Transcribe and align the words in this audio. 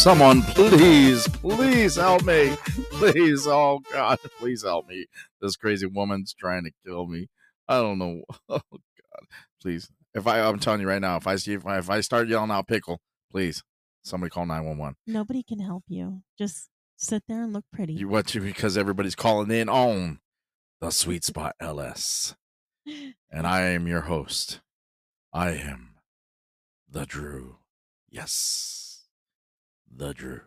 Someone, 0.00 0.40
please, 0.40 1.28
please 1.28 1.96
help 1.96 2.24
me. 2.24 2.56
Please, 2.92 3.46
oh 3.46 3.80
God, 3.92 4.18
please 4.38 4.62
help 4.62 4.88
me. 4.88 5.04
This 5.42 5.56
crazy 5.56 5.84
woman's 5.84 6.32
trying 6.32 6.64
to 6.64 6.70
kill 6.86 7.06
me. 7.06 7.28
I 7.68 7.82
don't 7.82 7.98
know. 7.98 8.22
Oh 8.48 8.62
God, 8.70 9.26
please. 9.60 9.90
If 10.14 10.26
I, 10.26 10.40
I'm 10.40 10.58
telling 10.58 10.80
you 10.80 10.88
right 10.88 11.02
now, 11.02 11.18
if 11.18 11.26
I 11.26 11.36
see, 11.36 11.52
if 11.52 11.66
I, 11.66 11.76
if 11.76 11.90
I 11.90 12.00
start 12.00 12.28
yelling 12.28 12.50
out 12.50 12.66
pickle, 12.66 13.02
please, 13.30 13.62
somebody 14.02 14.30
call 14.30 14.46
911. 14.46 14.96
Nobody 15.06 15.42
can 15.42 15.58
help 15.58 15.84
you. 15.86 16.22
Just 16.38 16.70
sit 16.96 17.24
there 17.28 17.42
and 17.42 17.52
look 17.52 17.66
pretty. 17.70 17.92
You 17.92 18.08
what? 18.08 18.34
You 18.34 18.40
because 18.40 18.78
everybody's 18.78 19.14
calling 19.14 19.50
in 19.50 19.68
on 19.68 20.20
the 20.80 20.90
Sweet 20.90 21.24
Spot 21.24 21.54
LS, 21.60 22.36
and 23.30 23.46
I 23.46 23.64
am 23.64 23.86
your 23.86 24.02
host. 24.02 24.60
I 25.30 25.50
am 25.50 25.96
the 26.88 27.04
Drew. 27.04 27.58
Yes, 28.08 28.89
the 29.90 30.12
Drew. 30.14 30.40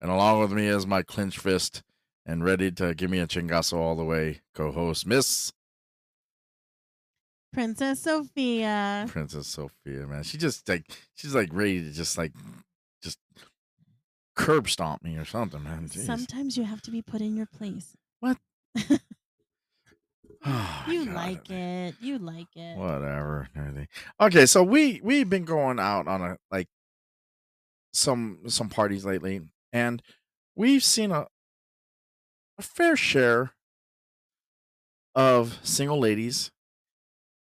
And 0.00 0.10
along 0.10 0.40
with 0.40 0.52
me 0.52 0.66
is 0.66 0.86
my 0.86 1.02
clenched 1.02 1.38
fist 1.40 1.82
and 2.26 2.44
ready 2.44 2.70
to 2.72 2.94
give 2.94 3.10
me 3.10 3.18
a 3.18 3.26
chingazo 3.26 3.74
all 3.76 3.96
the 3.96 4.04
way 4.04 4.40
co-host 4.54 5.06
Miss 5.06 5.52
Princess 7.52 8.00
Sophia. 8.00 9.06
Princess 9.08 9.46
Sophia. 9.48 10.06
Man, 10.06 10.22
she 10.22 10.38
just 10.38 10.68
like 10.68 10.84
she's 11.14 11.34
like 11.34 11.50
ready 11.52 11.82
to 11.82 11.90
just 11.90 12.16
like 12.16 12.32
just 13.02 13.18
curb 14.36 14.68
stomp 14.68 15.02
me 15.02 15.16
or 15.16 15.24
something, 15.24 15.62
man. 15.62 15.88
Jeez. 15.88 16.06
Sometimes 16.06 16.56
you 16.56 16.64
have 16.64 16.80
to 16.82 16.90
be 16.90 17.02
put 17.02 17.20
in 17.20 17.36
your 17.36 17.46
place. 17.46 17.96
What? 18.20 18.38
Oh, 20.46 20.84
You 20.88 21.06
God. 21.06 21.14
like 21.14 21.50
it. 21.50 21.94
You 22.00 22.18
like 22.18 22.56
it. 22.56 22.76
whatever. 22.78 23.48
Okay, 24.20 24.46
so 24.46 24.62
we 24.62 25.00
we've 25.02 25.28
been 25.28 25.44
going 25.44 25.78
out 25.80 26.06
on 26.08 26.22
a 26.22 26.36
like 26.50 26.68
some 27.92 28.40
some 28.48 28.68
parties 28.68 29.04
lately, 29.04 29.40
and 29.72 30.02
we've 30.54 30.84
seen 30.84 31.10
a 31.10 31.26
a 32.58 32.62
fair 32.62 32.96
share 32.96 33.52
of 35.14 35.58
single 35.62 35.98
ladies, 35.98 36.50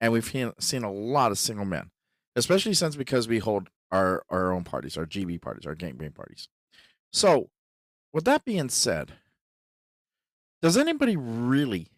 and 0.00 0.12
we've 0.12 0.32
seen 0.58 0.84
a 0.84 0.92
lot 0.92 1.30
of 1.30 1.38
single 1.38 1.64
men, 1.64 1.90
especially 2.34 2.74
since 2.74 2.96
because 2.96 3.28
we 3.28 3.38
hold 3.38 3.68
our 3.90 4.24
our 4.28 4.52
own 4.52 4.64
parties, 4.64 4.96
our 4.96 5.06
GB 5.06 5.40
parties, 5.40 5.66
our 5.66 5.74
gangbang 5.74 6.14
parties. 6.14 6.48
So, 7.12 7.50
with 8.12 8.24
that 8.24 8.44
being 8.44 8.68
said, 8.68 9.14
does 10.62 10.76
anybody 10.76 11.16
really 11.16 11.88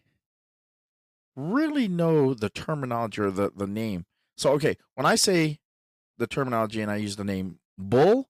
really 1.39 1.87
know 1.87 2.33
the 2.33 2.49
terminology 2.49 3.21
or 3.21 3.31
the, 3.31 3.51
the 3.55 3.67
name. 3.67 4.05
So, 4.37 4.51
okay, 4.53 4.77
when 4.95 5.05
I 5.05 5.15
say 5.15 5.59
the 6.17 6.27
terminology 6.27 6.81
and 6.81 6.91
I 6.91 6.97
use 6.97 7.15
the 7.15 7.23
name 7.23 7.59
bull 7.77 8.28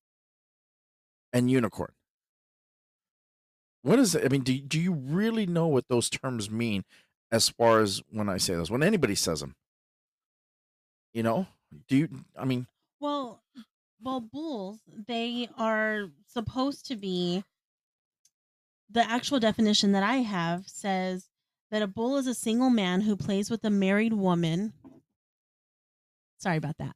and 1.33 1.49
unicorn, 1.49 1.91
what 3.81 3.99
is 3.99 4.16
it? 4.16 4.25
I 4.25 4.30
mean, 4.30 4.41
do, 4.41 4.59
do 4.59 4.80
you 4.80 4.94
really 4.94 5.45
know 5.45 5.67
what 5.67 5.88
those 5.88 6.09
terms 6.09 6.49
mean 6.49 6.83
as 7.31 7.49
far 7.49 7.80
as 7.80 8.02
when 8.11 8.30
I 8.30 8.38
say 8.38 8.55
those? 8.55 8.71
When 8.71 8.83
anybody 8.83 9.16
says 9.16 9.39
them, 9.39 9.55
you 11.13 11.23
know, 11.23 11.47
do 11.88 11.97
you, 11.97 12.09
I 12.38 12.45
mean, 12.45 12.67
Well, 12.99 13.41
well, 14.02 14.21
bulls, 14.21 14.80
they 15.08 15.49
are 15.58 16.09
supposed 16.27 16.86
to 16.88 16.95
be 16.95 17.43
the 18.89 19.08
actual 19.09 19.39
definition 19.39 19.91
that 19.91 20.03
I 20.03 20.17
have 20.17 20.67
says 20.67 21.30
that 21.71 21.81
a 21.81 21.88
bull 21.88 22.17
is 22.17 22.27
a 22.27 22.33
single 22.33 22.69
man 22.69 23.02
who 23.02 23.16
plays 23.16 23.49
with 23.49 23.64
a 23.64 23.69
married 23.69 24.14
woman. 24.14 24.73
Sorry 26.39 26.58
about 26.58 26.77
that. 26.80 26.95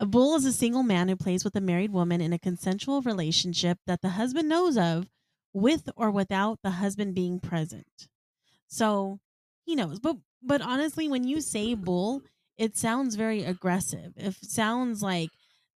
A 0.00 0.06
bull 0.06 0.34
is 0.34 0.44
a 0.44 0.52
single 0.52 0.82
man 0.82 1.08
who 1.08 1.16
plays 1.16 1.44
with 1.44 1.56
a 1.56 1.60
married 1.60 1.92
woman 1.92 2.20
in 2.20 2.32
a 2.32 2.38
consensual 2.38 3.02
relationship 3.02 3.78
that 3.86 4.02
the 4.02 4.10
husband 4.10 4.48
knows 4.48 4.76
of 4.76 5.08
with 5.52 5.88
or 5.96 6.10
without 6.10 6.58
the 6.62 6.70
husband 6.72 7.14
being 7.14 7.40
present. 7.40 8.08
So 8.66 9.20
he 9.64 9.74
knows. 9.74 10.00
But 10.00 10.16
but 10.42 10.60
honestly, 10.60 11.08
when 11.08 11.24
you 11.24 11.40
say 11.40 11.74
bull, 11.74 12.22
it 12.58 12.76
sounds 12.76 13.14
very 13.14 13.42
aggressive. 13.44 14.12
It 14.16 14.34
sounds 14.42 15.02
like 15.02 15.30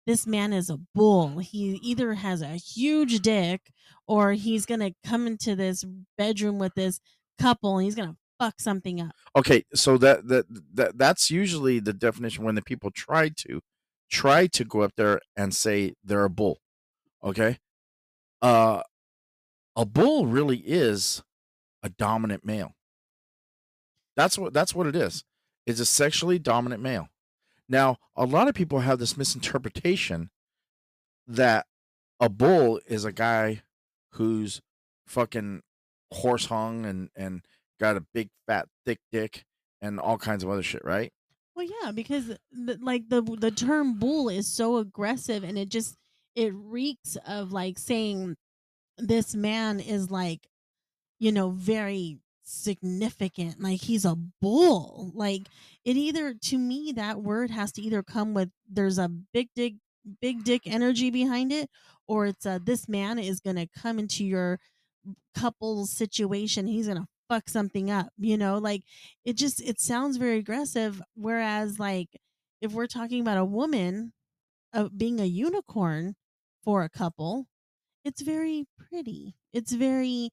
this 0.07 0.27
man 0.27 0.53
is 0.53 0.71
a 0.71 0.79
bull. 0.95 1.39
He 1.39 1.79
either 1.83 2.15
has 2.15 2.43
a 2.43 2.57
huge 2.57 3.21
dick 3.21 3.71
or 4.07 4.33
he's 4.33 4.67
to 4.67 4.95
come 5.05 5.27
into 5.27 5.55
this 5.55 5.85
bedroom 6.17 6.59
with 6.59 6.75
this 6.75 7.01
couple 7.39 7.79
and 7.79 7.85
he's 7.85 7.95
to 7.97 8.17
fuck 8.39 8.61
something 8.61 9.01
up. 9.01 9.15
okay, 9.37 9.65
so 9.75 9.99
that, 9.99 10.27
that, 10.29 10.47
that, 10.75 10.97
that's 10.97 11.31
usually 11.31 11.81
the 11.81 11.93
definition 11.93 12.45
when 12.45 12.55
the 12.55 12.63
people 12.63 12.91
try 12.91 13.29
to, 13.29 13.61
try 14.11 14.47
to 14.47 14.65
go 14.65 14.81
up 14.81 14.93
there 14.97 15.21
and 15.37 15.55
say 15.55 15.95
they're 16.03 16.25
a 16.25 16.31
bull. 16.31 16.59
Okay. 17.23 17.59
Uh, 18.41 18.83
a 19.77 19.85
bull 19.85 20.27
really 20.27 20.59
is 20.59 21.23
a 21.83 21.89
dominant 21.89 22.45
male. 22.45 22.75
That's 24.17 24.37
what 24.37 24.53
that's 24.53 24.75
what 24.75 24.87
it 24.87 24.97
is. 24.97 25.25
It's 25.67 25.81
a 25.81 25.87
sexually 25.87 26.39
dominant 26.39 26.83
male. 26.83 27.09
Now, 27.69 27.99
a 28.17 28.25
lot 28.25 28.49
of 28.49 28.55
people 28.55 28.81
have 28.81 28.99
this 28.99 29.17
misinterpretation 29.17 30.31
that 31.27 31.67
a 32.19 32.29
bull 32.29 32.81
is 32.87 33.05
a 33.05 33.13
guy 33.13 33.63
who's 34.13 34.61
fucking 35.07 35.63
horse 36.13 36.47
hung 36.47 36.85
and 36.87 37.11
and 37.15 37.43
got 37.79 37.97
a 37.97 38.05
big 38.13 38.31
fat 38.47 38.67
thick 38.85 38.99
dick 39.13 39.45
and 39.81 40.01
all 40.01 40.19
kinds 40.19 40.43
of 40.43 40.51
other 40.51 40.63
shit, 40.63 40.85
right? 40.85 41.13
Well, 41.59 41.67
yeah, 41.83 41.91
because 41.91 42.29
the, 42.53 42.79
like 42.81 43.09
the 43.09 43.21
the 43.21 43.51
term 43.51 43.99
bull 43.99 44.29
is 44.29 44.47
so 44.47 44.77
aggressive 44.77 45.43
and 45.43 45.59
it 45.59 45.71
just 45.71 45.97
it 46.37 46.53
reeks 46.55 47.17
of 47.27 47.51
like 47.51 47.81
saying 47.81 48.37
this 48.97 49.35
man 49.35 49.81
is 49.81 50.09
like 50.09 50.47
you 51.19 51.33
know 51.33 51.51
very 51.51 52.21
significant 52.45 53.61
like 53.61 53.81
he's 53.81 54.05
a 54.05 54.15
bull. 54.41 55.11
Like 55.17 55.49
it 55.85 55.97
either 55.97 56.33
to 56.33 56.59
me 56.59 56.93
that 56.93 57.23
word 57.23 57.51
has 57.51 57.73
to 57.73 57.83
either 57.83 58.05
come 58.05 58.35
with 58.35 58.51
there's 58.71 58.99
a 58.99 59.09
big 59.09 59.49
dick 59.57 59.75
big 60.21 60.45
dick 60.45 60.63
energy 60.65 61.11
behind 61.11 61.51
it 61.51 61.69
or 62.07 62.27
it's 62.27 62.47
uh 62.47 62.61
this 62.63 62.89
man 62.89 63.19
is 63.19 63.41
gonna 63.41 63.67
come 63.77 63.99
into 63.99 64.25
your 64.25 64.61
couple 65.35 65.87
situation 65.87 66.69
he's 66.69 66.87
gonna 66.87 67.09
fuck 67.29 67.49
something 67.49 67.91
up 67.91 68.09
you 68.19 68.37
know 68.37 68.59
like 68.59 68.83
it 69.25 69.37
just 69.37 69.61
it 69.61 69.81
sounds 69.81 70.17
very 70.17 70.39
aggressive 70.39 71.03
whereas 71.15 71.79
like 71.79 72.09
if 72.61 72.73
we're 72.73 72.87
talking 72.87 73.21
about 73.21 73.39
a 73.39 73.45
woman 73.45 74.13
uh, 74.73 74.89
being 74.97 75.21
a 75.21 75.25
unicorn 75.25 76.15
for 76.63 76.83
a 76.83 76.89
couple 76.89 77.47
it's 78.05 78.23
very 78.23 78.67
pretty 78.79 79.35
it's 79.53 79.73
very 79.73 80.31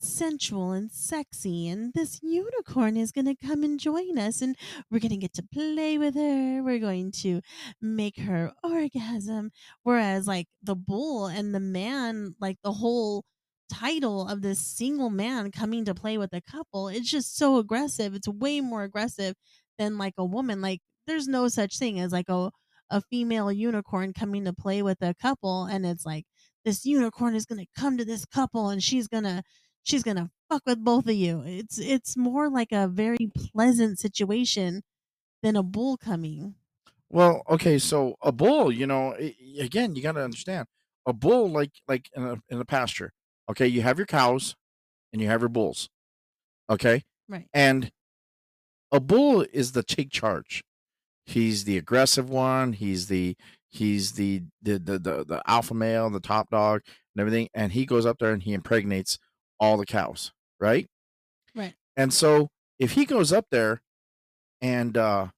sensual 0.00 0.70
and 0.70 0.92
sexy 0.92 1.68
and 1.68 1.92
this 1.92 2.20
unicorn 2.22 2.96
is 2.96 3.10
going 3.10 3.24
to 3.24 3.34
come 3.34 3.64
and 3.64 3.80
join 3.80 4.16
us 4.16 4.40
and 4.40 4.56
we're 4.90 5.00
going 5.00 5.10
to 5.10 5.16
get 5.16 5.32
to 5.32 5.42
play 5.42 5.98
with 5.98 6.14
her 6.14 6.62
we're 6.62 6.78
going 6.78 7.10
to 7.10 7.40
make 7.82 8.20
her 8.20 8.52
orgasm 8.62 9.50
whereas 9.82 10.28
like 10.28 10.46
the 10.62 10.76
bull 10.76 11.26
and 11.26 11.52
the 11.52 11.60
man 11.60 12.34
like 12.40 12.58
the 12.62 12.74
whole 12.74 13.24
title 13.70 14.28
of 14.28 14.42
this 14.42 14.58
single 14.64 15.10
man 15.10 15.50
coming 15.52 15.84
to 15.84 15.94
play 15.94 16.18
with 16.18 16.32
a 16.32 16.40
couple 16.40 16.88
it's 16.88 17.10
just 17.10 17.36
so 17.36 17.58
aggressive 17.58 18.14
it's 18.14 18.28
way 18.28 18.60
more 18.60 18.82
aggressive 18.84 19.34
than 19.78 19.98
like 19.98 20.14
a 20.18 20.24
woman 20.24 20.60
like 20.60 20.80
there's 21.06 21.28
no 21.28 21.48
such 21.48 21.78
thing 21.78 21.98
as 22.00 22.12
like 22.12 22.28
a 22.28 22.50
a 22.90 23.02
female 23.02 23.52
unicorn 23.52 24.12
coming 24.14 24.44
to 24.44 24.52
play 24.52 24.82
with 24.82 25.02
a 25.02 25.14
couple 25.14 25.64
and 25.64 25.84
it's 25.84 26.06
like 26.06 26.24
this 26.64 26.84
unicorn 26.86 27.34
is 27.34 27.44
going 27.46 27.60
to 27.60 27.66
come 27.80 27.98
to 27.98 28.04
this 28.04 28.24
couple 28.24 28.68
and 28.70 28.82
she's 28.82 29.08
going 29.08 29.24
to 29.24 29.42
she's 29.82 30.02
going 30.02 30.16
to 30.16 30.30
fuck 30.48 30.62
with 30.66 30.82
both 30.82 31.06
of 31.06 31.14
you 31.14 31.42
it's 31.44 31.78
it's 31.78 32.16
more 32.16 32.48
like 32.48 32.72
a 32.72 32.88
very 32.88 33.30
pleasant 33.52 33.98
situation 33.98 34.82
than 35.42 35.56
a 35.56 35.62
bull 35.62 35.96
coming 35.96 36.56
Well, 37.10 37.42
okay, 37.48 37.78
so 37.78 38.16
a 38.22 38.32
bull, 38.32 38.70
you 38.72 38.86
know, 38.86 39.12
eh, 39.12 39.32
i- 39.40 39.62
again, 39.62 39.94
you 39.96 40.02
got 40.02 40.12
to 40.12 40.22
understand 40.24 40.68
a 41.06 41.12
bull, 41.12 41.48
like 41.50 41.72
like 41.88 42.10
in 42.14 42.22
a 42.22 42.36
in 42.50 42.60
a 42.60 42.64
pasture. 42.64 43.12
Okay, 43.50 43.66
you 43.66 43.82
have 43.82 43.98
your 43.98 44.06
cows 44.06 44.54
and 45.12 45.22
you 45.22 45.28
have 45.28 45.40
your 45.40 45.48
bulls. 45.48 45.88
Okay, 46.70 47.02
right 47.28 47.46
and 47.54 47.90
a 48.92 49.00
bull 49.00 49.44
is 49.52 49.72
the 49.72 49.82
take 49.82 50.10
charge. 50.10 50.62
He's 51.26 51.64
the 51.64 51.76
aggressive 51.76 52.30
one. 52.30 52.72
He's 52.72 53.06
the 53.08 53.36
he's 53.68 54.12
the 54.12 54.42
the 54.62 54.78
the 54.78 54.98
the, 54.98 55.24
the 55.24 55.42
alpha 55.46 55.74
male, 55.74 56.08
the 56.10 56.20
top 56.20 56.50
dog, 56.50 56.82
and 57.14 57.20
everything. 57.20 57.48
And 57.54 57.72
he 57.72 57.86
goes 57.86 58.06
up 58.06 58.18
there 58.18 58.32
and 58.32 58.42
he 58.42 58.54
impregnates 58.54 59.18
all 59.60 59.76
the 59.76 59.86
cows, 59.86 60.32
right? 60.60 60.88
right 61.54 61.74
And 61.96 62.12
so 62.12 62.48
if 62.78 62.92
he 62.92 63.04
goes 63.04 63.32
up 63.32 63.46
there 63.50 63.82
and 64.60 64.96
uh 64.96 65.28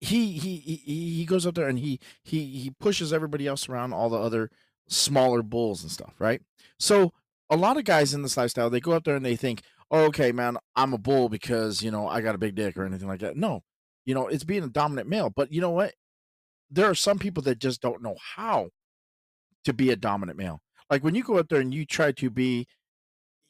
he 0.00 0.32
he 0.32 0.56
he 0.56 0.76
he 1.14 1.24
goes 1.24 1.44
up 1.46 1.54
there 1.54 1.68
and 1.68 1.78
he 1.80 1.98
he 2.22 2.44
he 2.44 2.70
pushes 2.78 3.12
everybody 3.12 3.46
else 3.46 3.68
around 3.68 3.92
all 3.92 4.08
the 4.08 4.18
other 4.18 4.50
smaller 4.88 5.42
bulls 5.42 5.82
and 5.82 5.92
stuff, 5.92 6.14
right? 6.18 6.40
So 6.78 7.12
a 7.50 7.56
lot 7.56 7.76
of 7.76 7.84
guys 7.84 8.14
in 8.14 8.22
this 8.22 8.36
lifestyle, 8.36 8.70
they 8.70 8.80
go 8.80 8.92
up 8.92 9.04
there 9.04 9.16
and 9.16 9.24
they 9.24 9.36
think, 9.36 9.62
oh, 9.90 10.04
"Okay, 10.06 10.32
man, 10.32 10.56
I'm 10.76 10.92
a 10.92 10.98
bull 10.98 11.28
because, 11.28 11.82
you 11.82 11.90
know, 11.90 12.08
I 12.08 12.20
got 12.20 12.34
a 12.34 12.38
big 12.38 12.54
dick 12.54 12.76
or 12.76 12.84
anything 12.84 13.08
like 13.08 13.20
that." 13.20 13.36
No. 13.36 13.62
You 14.04 14.14
know, 14.14 14.26
it's 14.28 14.44
being 14.44 14.64
a 14.64 14.68
dominant 14.68 15.08
male, 15.08 15.30
but 15.30 15.52
you 15.52 15.60
know 15.60 15.70
what? 15.70 15.94
there 16.70 16.88
are 16.88 16.94
some 16.94 17.18
people 17.18 17.42
that 17.44 17.58
just 17.58 17.80
don't 17.80 18.02
know 18.02 18.16
how 18.36 18.70
to 19.64 19.72
be 19.72 19.90
a 19.90 19.96
dominant 19.96 20.38
male. 20.38 20.60
Like 20.90 21.02
when 21.04 21.14
you 21.14 21.22
go 21.22 21.38
out 21.38 21.48
there 21.48 21.60
and 21.60 21.72
you 21.72 21.84
try 21.84 22.12
to 22.12 22.30
be, 22.30 22.66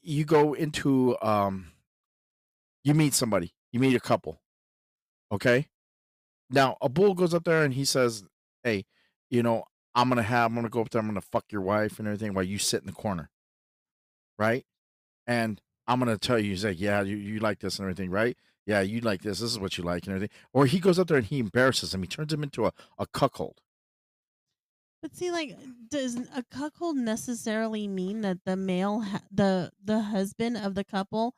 you 0.02 0.24
go 0.24 0.54
into, 0.54 1.16
um, 1.22 1.72
you 2.84 2.94
meet 2.94 3.14
somebody, 3.14 3.54
you 3.72 3.80
meet 3.80 3.96
a 3.96 4.00
couple, 4.00 4.40
okay? 5.32 5.68
Now 6.50 6.76
a 6.80 6.88
bull 6.88 7.14
goes 7.14 7.34
up 7.34 7.44
there 7.44 7.62
and 7.64 7.74
he 7.74 7.84
says, 7.84 8.24
"Hey, 8.62 8.86
you 9.28 9.42
know, 9.42 9.64
I'm 9.98 10.08
gonna 10.08 10.22
have, 10.22 10.50
I'm 10.50 10.54
gonna 10.54 10.68
go 10.68 10.80
up 10.80 10.90
there, 10.90 11.00
I'm 11.00 11.08
gonna 11.08 11.20
fuck 11.20 11.50
your 11.50 11.60
wife 11.62 11.98
and 11.98 12.06
everything 12.06 12.32
while 12.32 12.44
you 12.44 12.58
sit 12.58 12.80
in 12.80 12.86
the 12.86 12.92
corner, 12.92 13.30
right? 14.38 14.64
And 15.26 15.60
I'm 15.86 15.98
gonna 15.98 16.18
tell 16.18 16.38
you, 16.38 16.50
he's 16.50 16.64
like, 16.64 16.80
yeah, 16.80 17.02
you, 17.02 17.16
you 17.16 17.40
like 17.40 17.60
this 17.60 17.78
and 17.78 17.84
everything, 17.84 18.10
right? 18.10 18.36
Yeah, 18.66 18.80
you 18.82 19.00
like 19.00 19.22
this. 19.22 19.40
This 19.40 19.50
is 19.50 19.58
what 19.58 19.78
you 19.78 19.84
like 19.84 20.06
and 20.06 20.14
everything. 20.16 20.36
Or 20.52 20.66
he 20.66 20.80
goes 20.80 20.98
up 20.98 21.08
there 21.08 21.18
and 21.18 21.26
he 21.26 21.40
embarrasses 21.40 21.94
him. 21.94 22.02
He 22.02 22.08
turns 22.08 22.32
him 22.32 22.42
into 22.42 22.66
a, 22.66 22.72
a 22.98 23.06
cuckold. 23.06 23.62
But 25.02 25.14
see, 25.14 25.30
like, 25.30 25.56
does 25.88 26.16
a 26.16 26.44
cuckold 26.50 26.96
necessarily 26.96 27.86
mean 27.86 28.22
that 28.22 28.38
the 28.44 28.56
male, 28.56 29.00
ha- 29.00 29.22
the 29.30 29.72
the 29.82 30.00
husband 30.00 30.56
of 30.56 30.74
the 30.74 30.84
couple, 30.84 31.34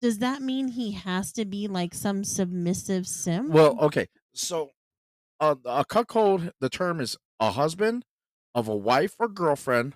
does 0.00 0.18
that 0.18 0.42
mean 0.42 0.68
he 0.68 0.92
has 0.92 1.32
to 1.34 1.44
be 1.44 1.68
like 1.68 1.94
some 1.94 2.24
submissive 2.24 3.06
sim? 3.06 3.48
Well, 3.50 3.78
okay. 3.80 4.08
So 4.34 4.70
uh, 5.40 5.56
a 5.64 5.84
cuckold, 5.84 6.52
the 6.60 6.70
term 6.70 7.00
is 7.00 7.16
a 7.42 7.50
husband 7.50 8.04
of 8.54 8.68
a 8.68 8.76
wife 8.76 9.16
or 9.18 9.28
girlfriend, 9.28 9.94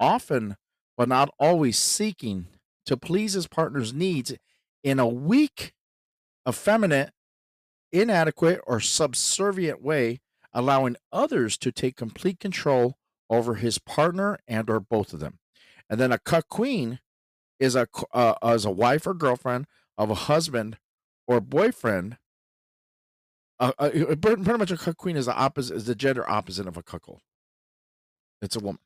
often 0.00 0.56
but 0.96 1.08
not 1.08 1.30
always 1.38 1.78
seeking 1.78 2.48
to 2.84 2.96
please 2.96 3.34
his 3.34 3.46
partner's 3.46 3.94
needs 3.94 4.34
in 4.82 4.98
a 4.98 5.06
weak, 5.06 5.72
effeminate, 6.46 7.12
inadequate, 7.92 8.60
or 8.66 8.80
subservient 8.80 9.80
way, 9.80 10.20
allowing 10.52 10.96
others 11.12 11.56
to 11.56 11.70
take 11.70 11.96
complete 11.96 12.40
control 12.40 12.96
over 13.30 13.54
his 13.54 13.78
partner 13.78 14.36
and 14.48 14.68
or 14.68 14.80
both 14.80 15.12
of 15.12 15.20
them. 15.20 15.38
And 15.88 16.00
then 16.00 16.10
a 16.10 16.18
cuck 16.18 16.48
queen 16.48 16.98
is 17.60 17.76
a 17.76 17.86
uh, 18.12 18.34
as 18.42 18.64
a 18.64 18.70
wife 18.72 19.06
or 19.06 19.14
girlfriend 19.14 19.66
of 19.96 20.10
a 20.10 20.14
husband 20.14 20.78
or 21.28 21.40
boyfriend. 21.40 22.18
Uh, 23.62 23.70
uh, 23.78 23.90
pretty 24.16 24.42
pretty 24.42 24.58
much 24.58 24.72
a 24.72 24.76
cuck 24.76 24.96
queen 24.96 25.16
is 25.16 25.26
the 25.26 25.34
opposite 25.34 25.76
is 25.76 25.84
the 25.84 25.94
gender 25.94 26.28
opposite 26.28 26.66
of 26.66 26.76
a 26.76 26.82
cuckold. 26.82 27.20
It's 28.42 28.56
a 28.56 28.58
woman. 28.58 28.80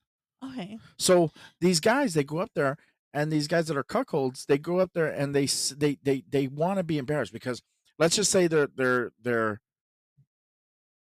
Okay. 0.45 0.77
So 0.99 1.31
these 1.63 1.81
guys, 1.81 2.13
they 2.13 2.25
go 2.25 2.39
up 2.41 2.51
there, 2.55 2.77
and 3.15 3.33
these 3.33 3.49
guys 3.49 3.69
that 3.69 3.77
are 3.79 3.83
cuckolds, 3.83 4.45
they 4.45 4.59
go 4.59 4.79
up 4.81 4.91
there 4.93 5.07
and 5.07 5.35
they 5.35 5.47
they 5.47 5.97
they 6.03 6.25
they 6.29 6.47
want 6.47 6.77
to 6.77 6.85
be 6.85 6.99
embarrassed 6.99 7.33
because 7.33 7.63
let's 7.99 8.17
just 8.17 8.31
say 8.31 8.49
they're 8.49 8.69
they're 8.77 9.13
they're 9.23 9.63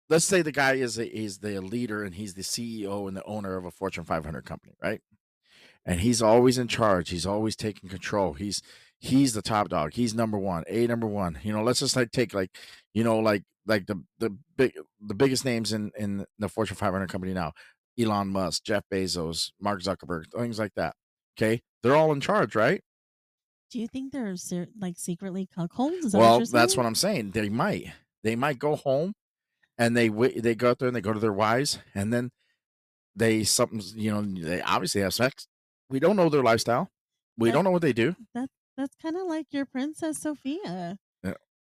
let's 0.09 0.25
say 0.25 0.41
the 0.41 0.53
guy 0.53 0.75
is 0.75 0.97
a, 0.97 1.09
is 1.13 1.39
the 1.39 1.61
leader 1.61 2.05
and 2.05 2.15
he's 2.15 2.35
the 2.35 2.43
CEO 2.43 3.09
and 3.09 3.17
the 3.17 3.25
owner 3.25 3.57
of 3.57 3.65
a 3.65 3.73
Fortune 3.73 4.05
500 4.05 4.45
company, 4.45 4.75
right? 4.81 5.01
And 5.85 5.99
he's 5.99 6.23
always 6.23 6.59
in 6.59 6.69
charge. 6.69 7.11
He's 7.11 7.27
always 7.27 7.57
taking 7.57 7.91
control. 7.91 8.35
He's 8.35 8.63
he's 9.01 9.35
the 9.35 9.43
top 9.43 9.69
dog. 9.69 9.95
He's 9.95 10.15
number 10.15 10.39
one, 10.39 10.63
a 10.69 10.87
number 10.87 11.09
one. 11.09 11.41
You 11.43 11.53
know, 11.53 11.65
let's 11.65 11.81
just 11.81 11.97
like 11.97 12.13
take 12.13 12.33
like 12.33 12.57
you 12.93 13.03
know 13.03 13.19
like 13.19 13.43
like 13.67 13.87
the 13.87 14.03
the 14.19 14.37
big 14.57 14.73
the 15.01 15.15
biggest 15.15 15.45
names 15.45 15.73
in 15.73 15.91
in 15.99 16.25
the 16.39 16.49
Fortune 16.49 16.77
500 16.77 17.09
company 17.09 17.33
now. 17.33 17.53
Elon 17.99 18.29
Musk, 18.29 18.65
Jeff 18.65 18.83
Bezos, 18.93 19.53
Mark 19.61 19.81
Zuckerberg, 19.81 20.25
things 20.37 20.59
like 20.59 20.75
that. 20.75 20.97
Okay, 21.39 21.63
they're 21.83 21.95
all 21.95 22.13
in 22.13 22.21
charge, 22.21 22.55
right? 22.57 22.83
Do 23.71 23.81
you 23.81 23.87
think 23.89 24.13
they're 24.13 24.37
like 24.81 24.95
secretly 24.97 25.49
cuckolds? 25.57 26.13
That 26.13 26.19
Well, 26.19 26.45
that's 26.45 26.77
what 26.77 26.87
I'm 26.87 26.95
saying. 26.95 27.33
They 27.33 27.49
might, 27.49 27.93
they 28.23 28.37
might 28.37 28.59
go 28.59 28.77
home, 28.77 29.15
and 29.79 29.97
they 29.97 30.11
wait. 30.11 30.43
They 30.43 30.55
go 30.55 30.71
out 30.71 30.79
there 30.79 30.89
and 30.89 30.97
they 30.97 31.01
go 31.01 31.13
to 31.13 31.21
their 31.21 31.33
wives, 31.33 31.79
and 31.95 32.13
then 32.13 32.31
they 33.17 33.45
something. 33.45 33.81
You 33.95 34.11
know, 34.13 34.23
they 34.23 34.61
obviously 34.61 35.01
have 35.01 35.15
sex. 35.15 35.47
We 35.91 36.01
don't 36.01 36.17
know 36.17 36.29
their 36.29 36.43
lifestyle. 36.43 36.91
We 37.37 37.49
That 37.49 37.55
don't 37.55 37.65
know 37.65 37.71
what 37.71 37.83
they 37.83 37.93
do. 37.93 38.17
that 38.35 38.49
that's 38.77 38.95
kind 39.01 39.17
of 39.17 39.27
like 39.27 39.47
your 39.51 39.67
princess 39.67 40.19
Sophia. 40.19 40.99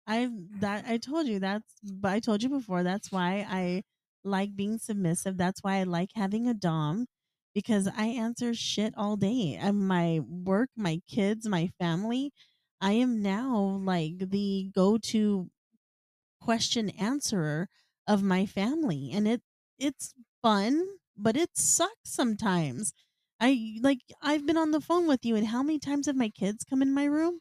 I 0.07 0.29
that 0.59 0.85
I 0.87 0.97
told 0.97 1.27
you 1.27 1.39
that's 1.39 1.73
I 2.03 2.19
told 2.19 2.43
you 2.43 2.49
before 2.49 2.83
that's 2.83 3.11
why 3.11 3.45
I 3.49 3.83
like 4.23 4.55
being 4.55 4.77
submissive. 4.77 5.37
That's 5.37 5.61
why 5.63 5.77
I 5.77 5.83
like 5.83 6.09
having 6.15 6.47
a 6.47 6.53
dom 6.53 7.07
because 7.53 7.87
I 7.87 8.05
answer 8.07 8.53
shit 8.53 8.93
all 8.97 9.15
day. 9.17 9.55
And 9.59 9.87
my 9.87 10.19
work, 10.21 10.69
my 10.75 11.01
kids, 11.07 11.47
my 11.47 11.67
family. 11.79 12.31
I 12.81 12.93
am 12.93 13.21
now 13.21 13.79
like 13.81 14.29
the 14.29 14.69
go-to 14.75 15.49
question 16.41 16.89
answerer 16.91 17.69
of 18.07 18.23
my 18.23 18.45
family 18.45 19.11
and 19.13 19.27
it 19.27 19.41
it's 19.79 20.13
fun, 20.41 20.85
but 21.17 21.35
it 21.37 21.57
sucks 21.57 22.11
sometimes. 22.11 22.93
I 23.39 23.77
like 23.81 23.99
I've 24.21 24.45
been 24.45 24.57
on 24.57 24.71
the 24.71 24.81
phone 24.81 25.07
with 25.07 25.25
you 25.25 25.35
and 25.35 25.47
how 25.47 25.63
many 25.63 25.79
times 25.79 26.07
have 26.07 26.15
my 26.17 26.29
kids 26.29 26.65
come 26.69 26.81
in 26.81 26.93
my 26.93 27.05
room? 27.05 27.39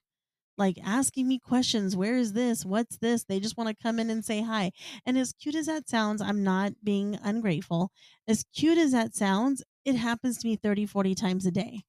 Like 0.63 0.79
asking 0.85 1.27
me 1.29 1.39
questions 1.41 1.97
where 1.97 2.17
is 2.17 2.33
this? 2.35 2.65
What's 2.65 2.99
this? 2.99 3.25
They 3.25 3.41
just 3.41 3.57
want 3.57 3.69
to 3.71 3.83
come 3.83 3.99
in 3.99 4.11
and 4.11 4.25
say 4.25 4.43
hi. 4.43 4.71
And 5.05 5.19
as 5.19 5.33
cute 5.33 5.57
as 5.57 5.67
that 5.67 5.89
sounds 5.89 6.23
i'm 6.23 6.45
not 6.45 6.73
being 6.85 7.19
ungrateful. 7.23 7.91
As 8.29 8.45
cute 8.55 8.79
as 8.79 8.93
that 8.93 9.15
sounds 9.15 9.63
it 9.85 9.97
happens 9.97 10.39
to 10.39 10.47
me 10.49 10.57
30 10.57 10.87
40 10.87 11.15
times 11.17 11.47
a 11.47 11.51
day. 11.51 11.83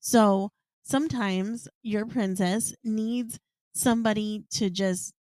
So 0.00 0.50
sometimes 0.82 1.68
your 1.82 2.04
princess 2.06 2.74
needs 2.84 3.38
somebody 3.74 4.44
to 4.50 4.68
just 4.68 5.14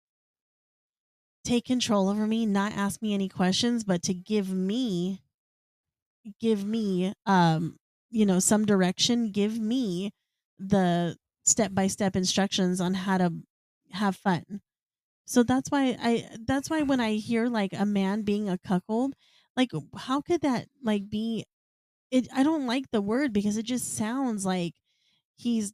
take 1.43 1.65
control 1.65 2.09
over 2.09 2.27
me 2.27 2.45
not 2.45 2.73
ask 2.73 3.01
me 3.01 3.13
any 3.13 3.29
questions 3.29 3.83
but 3.83 4.03
to 4.03 4.13
give 4.13 4.51
me 4.51 5.21
give 6.39 6.65
me 6.65 7.13
um 7.25 7.77
you 8.09 8.25
know 8.25 8.39
some 8.39 8.65
direction 8.65 9.31
give 9.31 9.59
me 9.59 10.11
the 10.59 11.15
step 11.47 11.73
by 11.73 11.87
step 11.87 12.15
instructions 12.15 12.81
on 12.81 12.93
how 12.95 13.17
to 13.17 13.33
have 13.91 14.15
fun. 14.15 14.61
So 15.25 15.43
that's 15.43 15.69
why 15.69 15.97
i 16.01 16.29
that's 16.45 16.69
why 16.69 16.83
when 16.83 16.99
i 17.01 17.13
hear 17.15 17.47
like 17.47 17.73
a 17.73 17.85
man 17.85 18.23
being 18.23 18.49
a 18.49 18.57
cuckold 18.57 19.13
like 19.57 19.71
how 19.97 20.21
could 20.21 20.41
that 20.41 20.67
like 20.83 21.09
be 21.09 21.45
it 22.11 22.27
i 22.33 22.43
don't 22.43 22.67
like 22.67 22.91
the 22.91 23.01
word 23.01 23.33
because 23.33 23.57
it 23.57 23.65
just 23.65 23.95
sounds 23.95 24.45
like 24.45 24.73
he's 25.37 25.73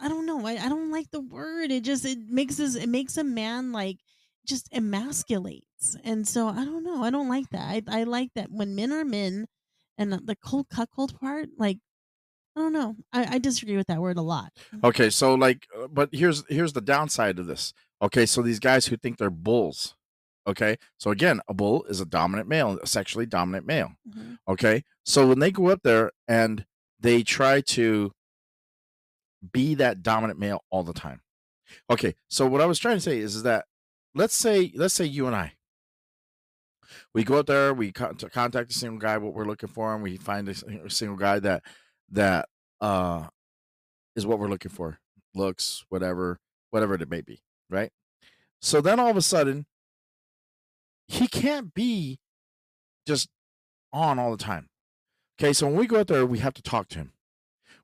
i 0.00 0.08
don't 0.08 0.26
know 0.26 0.46
i, 0.46 0.52
I 0.52 0.68
don't 0.68 0.90
like 0.90 1.10
the 1.10 1.20
word. 1.20 1.70
It 1.70 1.84
just 1.84 2.04
it 2.04 2.18
makes 2.28 2.60
us 2.60 2.74
it 2.76 2.88
makes 2.88 3.16
a 3.16 3.24
man 3.24 3.72
like 3.72 3.98
just 4.46 4.70
emasculates. 4.72 5.96
And 6.04 6.26
so 6.28 6.48
i 6.48 6.64
don't 6.64 6.84
know 6.84 7.02
i 7.04 7.10
don't 7.10 7.28
like 7.28 7.50
that. 7.50 7.84
I, 7.88 8.00
I 8.00 8.04
like 8.04 8.30
that 8.34 8.50
when 8.50 8.74
men 8.74 8.92
are 8.92 9.04
men 9.04 9.46
and 9.98 10.12
the 10.12 10.36
cold 10.44 10.68
cuckold 10.70 11.18
part 11.20 11.48
like 11.58 11.78
i 12.60 12.62
don't 12.64 12.72
know 12.72 12.94
I, 13.12 13.34
I 13.36 13.38
disagree 13.38 13.76
with 13.76 13.86
that 13.88 14.00
word 14.00 14.18
a 14.18 14.22
lot 14.22 14.52
Okay, 14.84 15.10
so 15.10 15.34
like, 15.34 15.66
uh, 15.76 15.88
but 15.88 16.10
here's 16.12 16.44
here's 16.48 16.72
the 16.72 16.80
downside 16.80 17.38
of 17.38 17.46
this. 17.46 17.72
Okay, 18.02 18.24
so 18.26 18.40
these 18.42 18.60
guys 18.60 18.86
who 18.86 18.96
think 18.96 19.18
they're 19.18 19.30
bulls. 19.30 19.94
Okay, 20.46 20.76
so 20.98 21.10
again, 21.10 21.40
a 21.48 21.54
bull 21.54 21.84
is 21.84 22.00
a 22.00 22.06
dominant 22.06 22.48
male, 22.48 22.78
a 22.82 22.86
sexually 22.86 23.26
dominant 23.26 23.66
male. 23.66 23.92
Mhm. 24.08 24.38
Okay, 24.48 24.84
so 25.04 25.26
when 25.28 25.38
they 25.38 25.50
go 25.50 25.68
up 25.68 25.80
there 25.82 26.12
and 26.28 26.64
they 26.98 27.22
try 27.22 27.60
to 27.62 28.12
be 29.52 29.74
that 29.74 30.02
dominant 30.02 30.38
male 30.38 30.64
all 30.70 30.82
the 30.82 30.92
time. 30.92 31.20
Okay, 31.88 32.14
so 32.28 32.46
what 32.46 32.60
I 32.60 32.66
was 32.66 32.78
trying 32.78 32.96
to 32.96 33.00
say 33.00 33.18
is, 33.18 33.34
is 33.36 33.42
that 33.42 33.64
let's 34.14 34.36
say 34.36 34.72
let's 34.74 34.94
say 34.94 35.04
you 35.04 35.26
and 35.26 35.36
I 35.36 35.54
we 37.14 37.24
go 37.24 37.38
out 37.38 37.46
there, 37.46 37.72
we 37.74 37.92
contact 37.92 38.70
a 38.70 38.74
single 38.74 38.98
guy, 38.98 39.18
what 39.18 39.34
we're 39.34 39.44
looking 39.44 39.68
for, 39.68 39.94
and 39.94 40.02
we 40.02 40.16
find 40.16 40.48
a 40.48 40.90
single 40.90 41.16
guy 41.16 41.38
that 41.40 41.62
that 42.10 42.48
uh 42.80 43.26
is 44.16 44.26
what 44.26 44.38
we're 44.38 44.48
looking 44.48 44.70
for, 44.70 44.98
looks, 45.34 45.84
whatever, 45.88 46.38
whatever 46.70 46.94
it 46.94 47.10
may 47.10 47.20
be, 47.20 47.42
right? 47.68 47.90
So 48.60 48.80
then 48.80 49.00
all 49.00 49.08
of 49.08 49.16
a 49.16 49.22
sudden, 49.22 49.66
he 51.08 51.26
can't 51.26 51.72
be 51.74 52.18
just 53.06 53.28
on 53.92 54.18
all 54.18 54.30
the 54.30 54.42
time. 54.42 54.68
Okay, 55.40 55.52
so 55.52 55.66
when 55.66 55.76
we 55.76 55.86
go 55.86 56.00
out 56.00 56.06
there, 56.08 56.26
we 56.26 56.38
have 56.40 56.54
to 56.54 56.62
talk 56.62 56.88
to 56.88 56.98
him. 56.98 57.12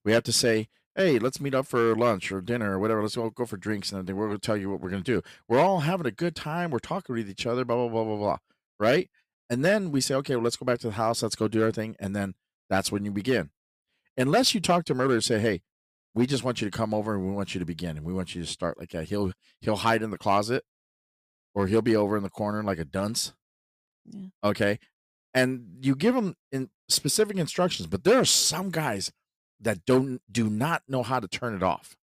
We 0.05 0.13
have 0.13 0.23
to 0.25 0.33
say, 0.33 0.69
"Hey, 0.95 1.19
let's 1.19 1.41
meet 1.41 1.55
up 1.55 1.67
for 1.67 1.97
lunch 1.97 2.31
or 2.31 2.41
dinner 2.41 2.73
or 2.73 2.79
whatever. 2.79 3.03
Let's 3.03 3.17
go 3.17 3.31
go 3.31 3.47
for 3.47 3.57
drinks 3.57 3.93
and 3.93 4.07
then 4.07 4.17
we're 4.17 4.27
going 4.27 4.39
to 4.39 4.47
tell 4.47 4.57
you 4.57 4.71
what 4.71 4.81
we're 4.81 4.91
going 4.91 5.03
to 5.03 5.13
do. 5.15 5.23
We're 5.49 5.59
all 5.61 5.81
having 5.81 6.07
a 6.07 6.11
good 6.11 6.37
time. 6.37 6.71
We're 6.71 6.79
talking 6.79 7.15
with 7.15 7.31
each 7.31 7.47
other. 7.47 7.65
Blah 7.65 7.77
blah 7.77 7.89
blah 7.89 8.05
blah 8.05 8.17
blah. 8.17 8.39
Right? 8.79 9.11
And 9.49 9.65
then 9.65 9.91
we 9.91 10.01
say, 10.01 10.15
"Okay, 10.17 10.37
well, 10.37 10.45
let's 10.45 10.57
go 10.57 10.67
back 10.67 10.81
to 10.81 10.89
the 10.89 10.95
house. 10.95 11.23
Let's 11.23 11.37
go 11.37 11.49
do 11.49 11.63
our 11.65 11.73
thing." 11.73 11.97
And 11.99 12.15
then 12.15 12.35
that's 12.69 12.93
when 12.93 13.05
you 13.05 13.11
begin. 13.11 13.51
Unless 14.17 14.55
you 14.55 14.61
talk 14.61 14.85
to 14.87 14.93
him 14.93 15.01
earlier, 15.01 15.21
say, 15.21 15.39
"Hey, 15.39 15.63
we 16.15 16.27
just 16.27 16.43
want 16.45 16.61
you 16.61 16.71
to 16.71 16.77
come 16.77 16.95
over 16.95 17.15
and 17.15 17.27
we 17.27 17.33
want 17.33 17.55
you 17.55 17.59
to 17.59 17.67
begin 17.67 17.97
and 17.97 18.07
we 18.07 18.13
want 18.13 18.35
you 18.35 18.43
to 18.43 18.47
start 18.51 18.79
like 18.79 18.91
that." 18.91 19.09
He'll 19.09 19.33
he'll 19.61 19.77
hide 19.77 20.03
in 20.03 20.11
the 20.11 20.19
closet 20.19 20.65
or 21.55 21.67
he'll 21.67 21.83
be 21.83 21.97
over 21.97 22.17
in 22.17 22.23
the 22.23 22.31
corner 22.31 22.63
like 22.63 22.79
a 22.79 22.85
dunce. 22.85 23.33
Yeah. 24.05 24.29
Okay. 24.45 24.79
And 25.35 25.79
you 25.83 25.95
give 25.95 26.15
them 26.15 26.35
in 26.51 26.71
specific 26.89 27.37
instructions, 27.37 27.87
but 27.87 28.05
there 28.05 28.19
are 28.19 28.25
some 28.25 28.71
guys 28.71 29.13
that 29.61 29.85
don't 29.85 30.21
do 30.31 30.49
not 30.49 30.83
know 30.89 31.03
how 31.03 31.21
to 31.21 31.29
turn 31.29 31.55
it 31.55 31.63
off. 31.63 31.97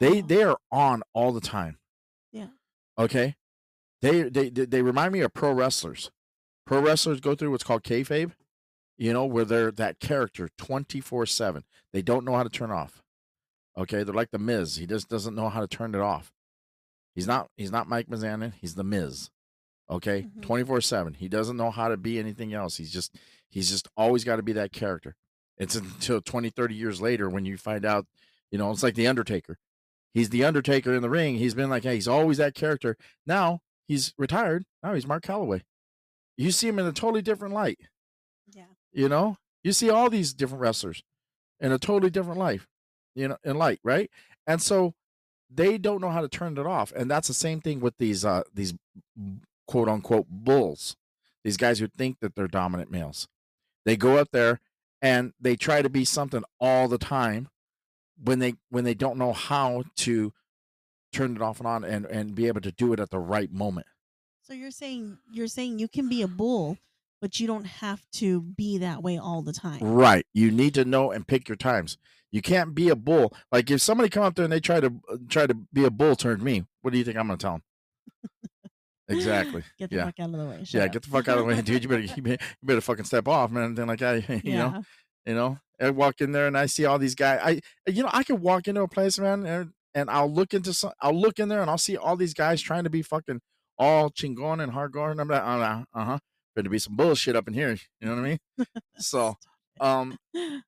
They 0.00 0.22
Oh. 0.22 0.26
they 0.26 0.42
are 0.42 0.58
on 0.70 1.02
all 1.12 1.32
the 1.32 1.40
time. 1.40 1.78
Yeah. 2.32 2.48
Okay. 2.98 3.36
They 4.00 4.22
they 4.24 4.48
they 4.50 4.82
remind 4.82 5.12
me 5.12 5.20
of 5.20 5.32
pro 5.32 5.52
wrestlers. 5.52 6.10
Pro 6.66 6.80
wrestlers 6.80 7.20
go 7.20 7.34
through 7.36 7.50
what's 7.52 7.64
called 7.64 7.82
kayfabe, 7.84 8.32
you 9.02 9.12
know, 9.12 9.24
where 9.24 9.44
they're 9.44 9.72
that 9.72 9.98
character 9.98 10.48
24 10.58 11.26
7. 11.26 11.64
They 11.92 12.02
don't 12.02 12.24
know 12.24 12.36
how 12.36 12.44
to 12.44 12.48
turn 12.48 12.70
off. 12.70 13.02
Okay. 13.76 14.04
They're 14.04 14.14
like 14.14 14.30
the 14.30 14.38
Miz. 14.38 14.76
He 14.76 14.86
just 14.86 15.08
doesn't 15.08 15.34
know 15.34 15.48
how 15.48 15.60
to 15.60 15.66
turn 15.66 15.92
it 15.96 16.00
off. 16.00 16.32
He's 17.16 17.26
not 17.26 17.48
he's 17.56 17.72
not 17.72 17.88
Mike 17.88 18.06
Mizanin. 18.06 18.52
He's 18.60 18.76
the 18.76 18.84
Miz. 18.84 19.28
Okay. 19.90 20.22
Mhm. 20.22 20.42
24 20.42 20.80
7. 20.82 21.14
He 21.14 21.28
doesn't 21.28 21.56
know 21.56 21.72
how 21.72 21.88
to 21.88 21.96
be 21.96 22.20
anything 22.20 22.54
else. 22.54 22.76
He's 22.76 22.92
just 22.92 23.16
he's 23.50 23.68
just 23.68 23.88
always 23.96 24.22
got 24.22 24.36
to 24.36 24.42
be 24.44 24.52
that 24.52 24.70
character. 24.70 25.16
It's 25.58 25.74
until 25.74 26.20
20, 26.20 26.50
30 26.50 26.76
years 26.76 27.00
later 27.00 27.28
when 27.28 27.44
you 27.44 27.56
find 27.56 27.84
out, 27.84 28.06
you 28.52 28.58
know, 28.58 28.70
it's 28.70 28.84
like 28.84 28.94
the 28.94 29.08
Undertaker. 29.08 29.58
He's 30.14 30.30
the 30.30 30.44
Undertaker 30.44 30.94
in 30.94 31.02
the 31.02 31.10
ring. 31.10 31.38
He's 31.38 31.56
been 31.56 31.70
like, 31.70 31.82
hey, 31.82 31.96
he's 31.96 32.06
always 32.06 32.36
that 32.36 32.54
character. 32.54 32.96
Now 33.26 33.62
he's 33.88 34.14
retired. 34.16 34.62
Now 34.80 34.94
he's 34.94 35.08
Mark 35.08 35.24
Calaway. 35.24 35.62
You 36.36 36.52
see 36.52 36.68
him 36.68 36.78
in 36.78 36.86
a 36.86 36.92
totally 36.92 37.22
different 37.22 37.52
light. 37.52 37.80
You 38.92 39.08
know, 39.08 39.38
you 39.62 39.72
see 39.72 39.90
all 39.90 40.10
these 40.10 40.32
different 40.32 40.60
wrestlers 40.60 41.02
in 41.60 41.72
a 41.72 41.78
totally 41.78 42.10
different 42.10 42.38
life, 42.38 42.66
you 43.14 43.28
know, 43.28 43.36
in 43.44 43.56
light, 43.56 43.80
right? 43.82 44.10
And 44.46 44.60
so 44.60 44.94
they 45.50 45.78
don't 45.78 46.00
know 46.00 46.10
how 46.10 46.20
to 46.20 46.28
turn 46.28 46.58
it 46.58 46.66
off. 46.66 46.92
And 46.92 47.10
that's 47.10 47.28
the 47.28 47.34
same 47.34 47.60
thing 47.60 47.80
with 47.80 47.96
these 47.98 48.24
uh 48.24 48.42
these 48.52 48.74
quote 49.66 49.88
unquote 49.88 50.26
bulls. 50.28 50.96
These 51.44 51.56
guys 51.56 51.78
who 51.78 51.88
think 51.88 52.18
that 52.20 52.34
they're 52.34 52.48
dominant 52.48 52.90
males. 52.90 53.28
They 53.84 53.96
go 53.96 54.16
up 54.16 54.28
there 54.32 54.60
and 55.00 55.32
they 55.40 55.56
try 55.56 55.82
to 55.82 55.90
be 55.90 56.04
something 56.04 56.44
all 56.60 56.86
the 56.88 56.98
time 56.98 57.48
when 58.22 58.38
they 58.38 58.54
when 58.70 58.84
they 58.84 58.94
don't 58.94 59.18
know 59.18 59.32
how 59.32 59.84
to 59.96 60.32
turn 61.12 61.36
it 61.36 61.42
off 61.42 61.58
and 61.58 61.66
on 61.66 61.84
and 61.84 62.06
and 62.06 62.34
be 62.34 62.46
able 62.46 62.60
to 62.60 62.72
do 62.72 62.92
it 62.92 63.00
at 63.00 63.10
the 63.10 63.18
right 63.18 63.52
moment. 63.52 63.86
So 64.42 64.54
you're 64.54 64.70
saying 64.70 65.18
you're 65.32 65.48
saying 65.48 65.78
you 65.78 65.88
can 65.88 66.08
be 66.08 66.22
a 66.22 66.28
bull, 66.28 66.78
but 67.22 67.38
you 67.38 67.46
don't 67.46 67.64
have 67.64 68.04
to 68.14 68.42
be 68.42 68.78
that 68.78 69.02
way 69.02 69.16
all 69.16 69.40
the 69.42 69.52
time. 69.52 69.78
Right. 69.80 70.26
You 70.34 70.50
need 70.50 70.74
to 70.74 70.84
know 70.84 71.12
and 71.12 71.26
pick 71.26 71.48
your 71.48 71.56
times. 71.56 71.96
You 72.32 72.42
can't 72.42 72.74
be 72.74 72.88
a 72.88 72.96
bull. 72.96 73.32
Like 73.52 73.70
if 73.70 73.80
somebody 73.80 74.08
come 74.10 74.24
up 74.24 74.34
there 74.34 74.44
and 74.44 74.52
they 74.52 74.58
try 74.60 74.80
to 74.80 74.92
uh, 75.10 75.16
try 75.28 75.46
to 75.46 75.54
be 75.72 75.84
a 75.84 75.90
bull 75.90 76.16
turned 76.16 76.42
me, 76.42 76.64
what 76.82 76.90
do 76.92 76.98
you 76.98 77.04
think 77.04 77.16
I'm 77.16 77.28
going 77.28 77.38
to 77.38 77.42
tell 77.42 77.52
them? 77.52 77.62
exactly. 79.08 79.62
Get 79.78 79.90
the 79.90 79.96
Yeah. 79.96 80.04
fuck 80.06 80.18
out 80.18 80.30
of 80.30 80.40
the 80.40 80.46
way. 80.46 80.58
Shut 80.64 80.74
yeah, 80.74 80.84
up. 80.86 80.92
get 80.92 81.02
the 81.02 81.10
fuck 81.10 81.28
out 81.28 81.38
of 81.38 81.44
the 81.46 81.54
way, 81.54 81.62
dude. 81.62 81.84
You 81.84 81.88
better 81.88 82.02
you 82.02 82.22
better, 82.22 82.44
you 82.60 82.66
better 82.66 82.80
fucking 82.80 83.04
step 83.04 83.28
off, 83.28 83.52
man. 83.52 83.74
Then 83.76 83.86
like 83.86 84.02
I, 84.02 84.14
you 84.44 84.54
know, 84.54 84.82
you 85.24 85.34
know, 85.34 85.58
I 85.80 85.90
walk 85.90 86.20
in 86.20 86.32
there 86.32 86.48
and 86.48 86.58
I 86.58 86.66
see 86.66 86.84
all 86.84 86.98
these 86.98 87.14
guys. 87.14 87.40
I, 87.42 87.60
you 87.90 88.02
know, 88.02 88.10
I 88.12 88.24
could 88.24 88.40
walk 88.40 88.66
into 88.66 88.82
a 88.82 88.88
place, 88.88 89.18
man, 89.18 89.46
and, 89.46 89.70
and 89.94 90.10
I'll 90.10 90.30
look 90.32 90.54
into 90.54 90.72
some. 90.74 90.92
I'll 91.00 91.18
look 91.18 91.38
in 91.38 91.48
there 91.48 91.60
and 91.60 91.70
I'll 91.70 91.78
see 91.78 91.96
all 91.96 92.16
these 92.16 92.34
guys 92.34 92.60
trying 92.60 92.82
to 92.84 92.90
be 92.90 93.02
fucking 93.02 93.40
all 93.78 94.10
chingon 94.10 94.62
and 94.62 94.72
hardcore, 94.72 95.10
and 95.12 95.20
I'm 95.20 95.28
like, 95.28 95.42
uh 95.42 95.84
huh, 96.04 96.18
better 96.54 96.70
be 96.70 96.78
some 96.78 96.96
bullshit 96.96 97.36
up 97.36 97.48
in 97.48 97.54
here. 97.54 97.70
You 98.00 98.08
know 98.08 98.16
what 98.16 98.24
I 98.24 98.28
mean? 98.28 98.38
so, 98.96 99.36
um, 99.80 100.16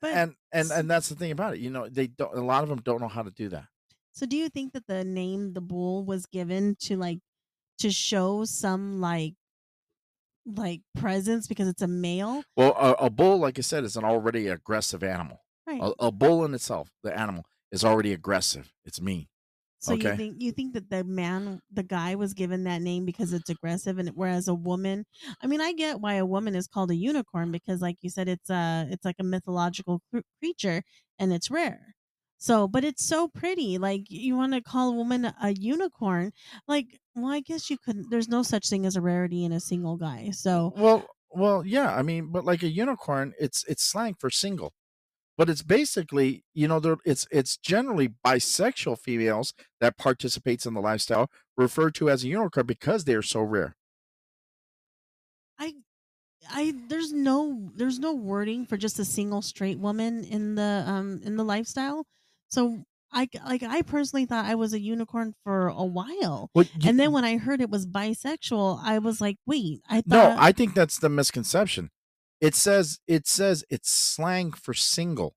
But 0.00 0.12
and 0.12 0.34
and 0.52 0.70
and 0.70 0.90
that's 0.90 1.08
the 1.08 1.14
thing 1.14 1.30
about 1.30 1.54
it. 1.54 1.60
You 1.60 1.70
know, 1.70 1.88
they 1.88 2.06
don't. 2.06 2.36
A 2.36 2.42
lot 2.42 2.62
of 2.62 2.68
them 2.68 2.80
don't 2.82 3.00
know 3.00 3.08
how 3.08 3.22
to 3.22 3.30
do 3.30 3.48
that. 3.48 3.64
so 4.12 4.26
do 4.26 4.36
you 4.36 4.48
think 4.48 4.72
that 4.74 4.86
the 4.86 5.04
name 5.04 5.54
the 5.54 5.60
bull 5.60 6.04
was 6.04 6.26
given 6.26 6.76
to 6.80 6.96
like 6.96 7.18
to 7.78 7.90
show 7.90 8.44
some 8.44 9.00
like 9.00 9.34
like 10.44 10.82
presence 10.98 11.46
because 11.46 11.68
it's 11.68 11.82
a 11.82 11.86
male? 11.88 12.42
Well, 12.56 12.76
a, 12.78 13.06
a 13.06 13.10
bull, 13.10 13.38
like 13.38 13.58
I 13.58 13.62
said, 13.62 13.84
is 13.84 13.96
an 13.96 14.04
already 14.04 14.48
aggressive 14.48 15.02
animal. 15.02 15.40
Right. 15.66 15.80
A, 15.80 16.06
a 16.06 16.12
bull 16.12 16.44
in 16.44 16.54
itself, 16.54 16.90
the 17.02 17.18
animal, 17.18 17.44
is 17.72 17.84
already 17.84 18.12
aggressive. 18.12 18.72
It's 18.84 19.00
mean. 19.00 19.26
So 19.78 19.94
you 19.94 20.10
think 20.12 20.36
you 20.40 20.52
think 20.52 20.74
that 20.74 20.90
the 20.90 21.04
man, 21.04 21.60
the 21.70 21.82
guy, 21.82 22.14
was 22.16 22.34
given 22.34 22.64
that 22.64 22.82
name 22.82 23.04
because 23.04 23.32
it's 23.32 23.50
aggressive, 23.50 23.98
and 23.98 24.08
whereas 24.10 24.48
a 24.48 24.54
woman, 24.54 25.04
I 25.42 25.46
mean, 25.46 25.60
I 25.60 25.72
get 25.74 26.00
why 26.00 26.14
a 26.14 26.26
woman 26.26 26.54
is 26.56 26.66
called 26.66 26.90
a 26.90 26.96
unicorn 26.96 27.52
because, 27.52 27.80
like 27.82 27.96
you 28.02 28.10
said, 28.10 28.28
it's 28.28 28.50
a 28.50 28.86
it's 28.90 29.04
like 29.04 29.16
a 29.20 29.24
mythological 29.24 30.00
cr- 30.12 30.20
creature 30.40 30.82
and 31.18 31.32
it's 31.32 31.50
rare. 31.50 31.94
So, 32.38 32.68
but 32.68 32.84
it's 32.84 33.06
so 33.06 33.28
pretty. 33.28 33.78
Like 33.78 34.02
you 34.10 34.36
want 34.36 34.52
to 34.54 34.60
call 34.62 34.90
a 34.90 34.96
woman 34.96 35.26
a 35.26 35.52
unicorn, 35.52 36.32
like 36.68 36.98
well, 37.14 37.32
I 37.32 37.40
guess 37.40 37.70
you 37.70 37.78
couldn't. 37.78 38.10
There's 38.10 38.28
no 38.28 38.42
such 38.42 38.68
thing 38.68 38.86
as 38.86 38.96
a 38.96 39.00
rarity 39.02 39.44
in 39.44 39.52
a 39.52 39.60
single 39.60 39.96
guy. 39.96 40.30
So 40.30 40.74
Well, 40.74 41.06
well, 41.30 41.64
yeah. 41.66 41.94
I 41.94 42.02
mean, 42.02 42.30
but 42.32 42.44
like 42.44 42.62
a 42.62 42.68
unicorn, 42.68 43.34
it's 43.38 43.64
it's 43.68 43.82
slang 43.82 44.14
for 44.14 44.30
single, 44.30 44.74
but 45.36 45.50
it's 45.50 45.62
basically, 45.62 46.44
you 46.54 46.68
know, 46.68 46.80
there 46.80 46.96
it's 47.04 47.26
it's 47.30 47.56
generally 47.56 48.14
bisexual 48.24 48.98
females 49.00 49.54
that 49.80 49.96
participates 49.98 50.66
in 50.66 50.74
the 50.74 50.80
lifestyle 50.80 51.30
referred 51.56 51.94
to 51.96 52.10
as 52.10 52.24
a 52.24 52.28
unicorn 52.28 52.66
because 52.66 53.04
they 53.04 53.14
are 53.14 53.22
so 53.22 53.40
rare. 53.42 53.76
I 55.58 55.74
I 56.48 56.74
there's 56.88 57.12
no 57.12 57.70
there's 57.74 57.98
no 57.98 58.14
wording 58.14 58.66
for 58.66 58.76
just 58.76 58.98
a 58.98 59.04
single 59.04 59.42
straight 59.42 59.78
woman 59.78 60.24
in 60.24 60.54
the 60.56 60.84
um 60.86 61.20
in 61.24 61.36
the 61.36 61.44
lifestyle. 61.44 62.06
So 62.48 62.84
I 63.12 63.28
like 63.46 63.62
I 63.62 63.82
personally 63.82 64.26
thought 64.26 64.46
I 64.46 64.54
was 64.56 64.72
a 64.72 64.80
unicorn 64.80 65.34
for 65.44 65.68
a 65.68 65.84
while. 65.84 66.50
Well, 66.54 66.66
you- 66.74 66.88
And 66.90 67.00
then 67.00 67.12
when 67.12 67.24
I 67.24 67.38
heard 67.38 67.60
it 67.60 67.70
was 67.70 67.86
bisexual, 67.86 68.80
I 68.82 68.98
was 68.98 69.20
like, 69.20 69.38
"Wait, 69.46 69.80
I 69.88 70.02
no, 70.06 70.34
I 70.38 70.52
think 70.52 70.74
that's 70.74 70.98
the 70.98 71.08
misconception. 71.08 71.90
It 72.40 72.54
says 72.54 73.00
it 73.06 73.26
says 73.26 73.64
it's 73.70 73.90
slang 73.90 74.52
for 74.52 74.74
single. 74.74 75.36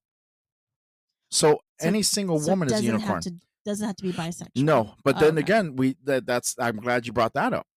So, 1.32 1.62
So- 1.80 1.88
any 1.88 2.04
single 2.04 2.40
so 2.40 2.50
woman 2.50 2.68
is 2.72 2.80
a 2.80 2.84
unicorn. 2.84 3.14
have 3.16 3.24
to 3.24 3.36
doesn't 3.66 3.86
have 3.86 3.96
to 3.98 4.04
be 4.04 4.12
bisexual." 4.14 4.50
No, 4.56 4.96
but 5.04 5.18
Oh, 5.18 5.20
then 5.20 5.32
okay. 5.34 5.40
again, 5.42 5.76
we 5.76 5.96
that 6.04 6.26
that's 6.26 6.56
I'm 6.60 6.78
glad 6.78 7.06
you 7.08 7.14
brought 7.14 7.34
that 7.34 7.54
up. 7.54 7.68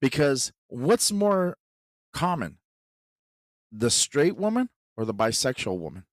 Because 0.00 0.52
what's 0.68 1.10
more 1.10 1.56
common? 2.12 2.58
The 3.72 3.90
straight 3.90 4.36
woman 4.36 4.70
or 4.96 5.04
the 5.04 5.14
bisexual 5.14 5.78
woman? 5.78 6.04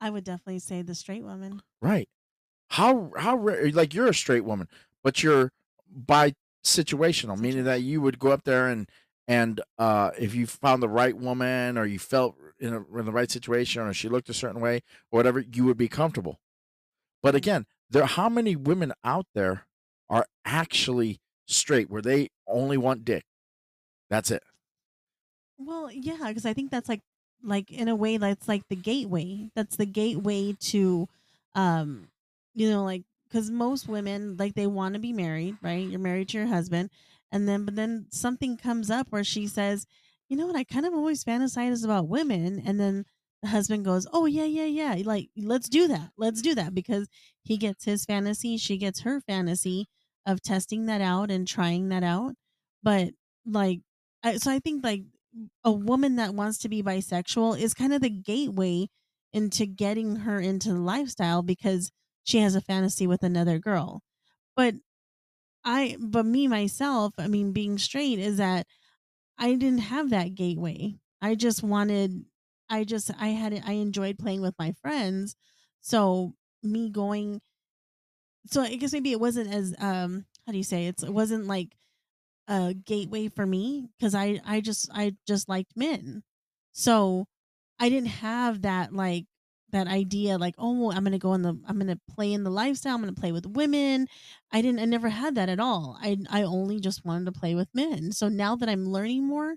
I 0.00 0.10
would 0.10 0.24
definitely 0.24 0.60
say 0.60 0.82
the 0.82 0.94
straight 0.94 1.22
woman. 1.24 1.62
Right. 1.82 2.08
How 2.68 3.10
how 3.18 3.36
rare 3.36 3.70
like 3.72 3.92
you're 3.94 4.08
a 4.08 4.14
straight 4.14 4.44
woman, 4.44 4.68
but 5.02 5.22
you're 5.22 5.52
bi 5.88 6.34
situational, 6.62 7.38
meaning 7.38 7.64
that 7.64 7.82
you 7.82 8.00
would 8.00 8.18
go 8.18 8.30
up 8.30 8.44
there 8.44 8.68
and 8.68 8.88
and 9.30 9.62
uh 9.78 10.10
if 10.18 10.34
you 10.34 10.46
found 10.46 10.82
the 10.82 10.90
right 10.90 11.16
woman 11.16 11.78
or 11.78 11.86
you 11.86 11.98
felt 12.00 12.36
in, 12.60 12.74
a, 12.74 12.98
in 12.98 13.06
the 13.06 13.12
right 13.12 13.30
situation 13.30 13.82
or 13.82 13.94
she 13.94 14.08
looked 14.10 14.28
a 14.30 14.34
certain 14.34 14.60
way 14.60 14.78
or 15.12 15.18
whatever, 15.18 15.40
you 15.40 15.64
would 15.66 15.78
be 15.78 15.88
comfortable. 15.88 16.40
But 17.22 17.34
Mm. 17.34 17.36
again, 17.36 17.66
there 17.90 18.06
how 18.06 18.28
many 18.30 18.56
women 18.56 18.92
out 19.04 19.26
there 19.34 19.66
are 20.10 20.26
actually 20.44 21.20
straight 21.46 21.90
where 21.90 22.02
they 22.02 22.30
only 22.48 22.78
want 22.78 23.04
dick? 23.04 23.24
That's 24.10 24.30
it. 24.32 24.42
Well, 25.58 25.90
yeah, 25.92 26.28
because 26.28 26.46
I 26.46 26.54
think 26.54 26.70
that's 26.70 26.88
like 26.88 27.02
like 27.42 27.70
in 27.70 27.88
a 27.88 27.96
way 27.96 28.16
that's 28.16 28.48
like 28.48 28.62
the 28.68 28.76
gateway. 28.76 29.50
That's 29.54 29.76
the 29.76 29.86
gateway 29.86 30.54
to 30.60 31.08
um 31.54 32.08
you 32.54 32.70
know 32.70 32.84
like 32.84 33.02
cuz 33.30 33.50
most 33.50 33.88
women 33.88 34.36
like 34.36 34.54
they 34.54 34.66
want 34.66 34.94
to 34.94 35.00
be 35.00 35.12
married, 35.12 35.56
right? 35.62 35.86
You're 35.86 36.00
married 36.00 36.28
to 36.30 36.38
your 36.38 36.46
husband 36.46 36.90
and 37.32 37.48
then 37.48 37.64
but 37.64 37.74
then 37.76 38.06
something 38.10 38.56
comes 38.56 38.90
up 38.90 39.08
where 39.10 39.24
she 39.24 39.46
says, 39.46 39.86
"You 40.28 40.36
know 40.36 40.46
what? 40.46 40.56
I 40.56 40.64
kind 40.64 40.86
of 40.86 40.94
always 40.94 41.24
fantasize 41.24 41.84
about 41.84 42.08
women." 42.08 42.60
And 42.64 42.78
then 42.80 43.04
the 43.42 43.48
husband 43.48 43.84
goes, 43.84 44.06
"Oh, 44.12 44.26
yeah, 44.26 44.44
yeah, 44.44 44.64
yeah. 44.66 45.02
Like 45.04 45.30
let's 45.36 45.68
do 45.68 45.88
that. 45.88 46.10
Let's 46.16 46.42
do 46.42 46.54
that 46.56 46.74
because 46.74 47.08
he 47.42 47.56
gets 47.56 47.84
his 47.84 48.04
fantasy, 48.04 48.56
she 48.58 48.76
gets 48.78 49.00
her 49.00 49.20
fantasy 49.20 49.86
of 50.26 50.42
testing 50.42 50.86
that 50.86 51.00
out 51.00 51.30
and 51.30 51.46
trying 51.48 51.88
that 51.88 52.02
out. 52.04 52.34
But 52.82 53.10
like 53.46 53.80
I, 54.22 54.36
so 54.36 54.50
I 54.52 54.58
think 54.60 54.84
like 54.84 55.02
a 55.64 55.72
woman 55.72 56.16
that 56.16 56.34
wants 56.34 56.58
to 56.58 56.68
be 56.68 56.82
bisexual 56.82 57.58
is 57.58 57.74
kind 57.74 57.92
of 57.92 58.00
the 58.00 58.10
gateway 58.10 58.88
into 59.32 59.66
getting 59.66 60.16
her 60.16 60.40
into 60.40 60.70
the 60.72 60.80
lifestyle 60.80 61.42
because 61.42 61.90
she 62.24 62.38
has 62.38 62.54
a 62.54 62.60
fantasy 62.60 63.06
with 63.06 63.22
another 63.22 63.58
girl. 63.58 64.02
But 64.56 64.74
I 65.64 65.96
but 66.00 66.26
me 66.26 66.48
myself, 66.48 67.14
I 67.18 67.28
mean 67.28 67.52
being 67.52 67.78
straight 67.78 68.18
is 68.18 68.38
that 68.38 68.66
I 69.38 69.54
didn't 69.54 69.80
have 69.80 70.10
that 70.10 70.34
gateway. 70.34 70.96
I 71.22 71.34
just 71.36 71.62
wanted 71.62 72.26
I 72.70 72.84
just 72.84 73.10
I 73.18 73.28
had 73.28 73.54
I 73.66 73.72
enjoyed 73.72 74.18
playing 74.18 74.42
with 74.42 74.54
my 74.58 74.72
friends. 74.82 75.36
So 75.80 76.34
me 76.62 76.90
going 76.90 77.40
so 78.46 78.62
I 78.62 78.76
guess 78.76 78.92
maybe 78.92 79.12
it 79.12 79.20
wasn't 79.20 79.52
as 79.52 79.74
um 79.78 80.26
how 80.46 80.52
do 80.52 80.58
you 80.58 80.64
say 80.64 80.86
it's 80.86 81.02
it 81.02 81.12
wasn't 81.12 81.46
like 81.46 81.76
a 82.48 82.74
gateway 82.74 83.28
for 83.28 83.46
me 83.46 83.88
because 83.98 84.14
I 84.14 84.40
I 84.46 84.60
just 84.60 84.90
I 84.92 85.16
just 85.26 85.48
liked 85.48 85.76
men. 85.76 86.22
So 86.72 87.26
I 87.80 87.88
didn't 87.88 88.08
have 88.10 88.62
that 88.62 88.94
like 88.94 89.26
that 89.72 89.86
idea 89.86 90.38
like 90.38 90.54
oh 90.58 90.90
I'm 90.92 91.04
gonna 91.04 91.18
go 91.18 91.34
in 91.34 91.42
the 91.42 91.54
I'm 91.66 91.78
gonna 91.78 91.98
play 92.10 92.32
in 92.32 92.44
the 92.44 92.50
lifestyle 92.50 92.94
I'm 92.94 93.00
gonna 93.02 93.12
play 93.12 93.32
with 93.32 93.46
women. 93.46 94.06
I 94.52 94.62
didn't 94.62 94.80
I 94.80 94.84
never 94.84 95.08
had 95.08 95.34
that 95.36 95.48
at 95.48 95.60
all. 95.60 95.98
I 96.00 96.18
I 96.30 96.42
only 96.42 96.80
just 96.80 97.04
wanted 97.04 97.26
to 97.26 97.32
play 97.38 97.54
with 97.54 97.68
men. 97.74 98.12
So 98.12 98.28
now 98.28 98.56
that 98.56 98.68
I'm 98.68 98.86
learning 98.86 99.26
more, 99.26 99.56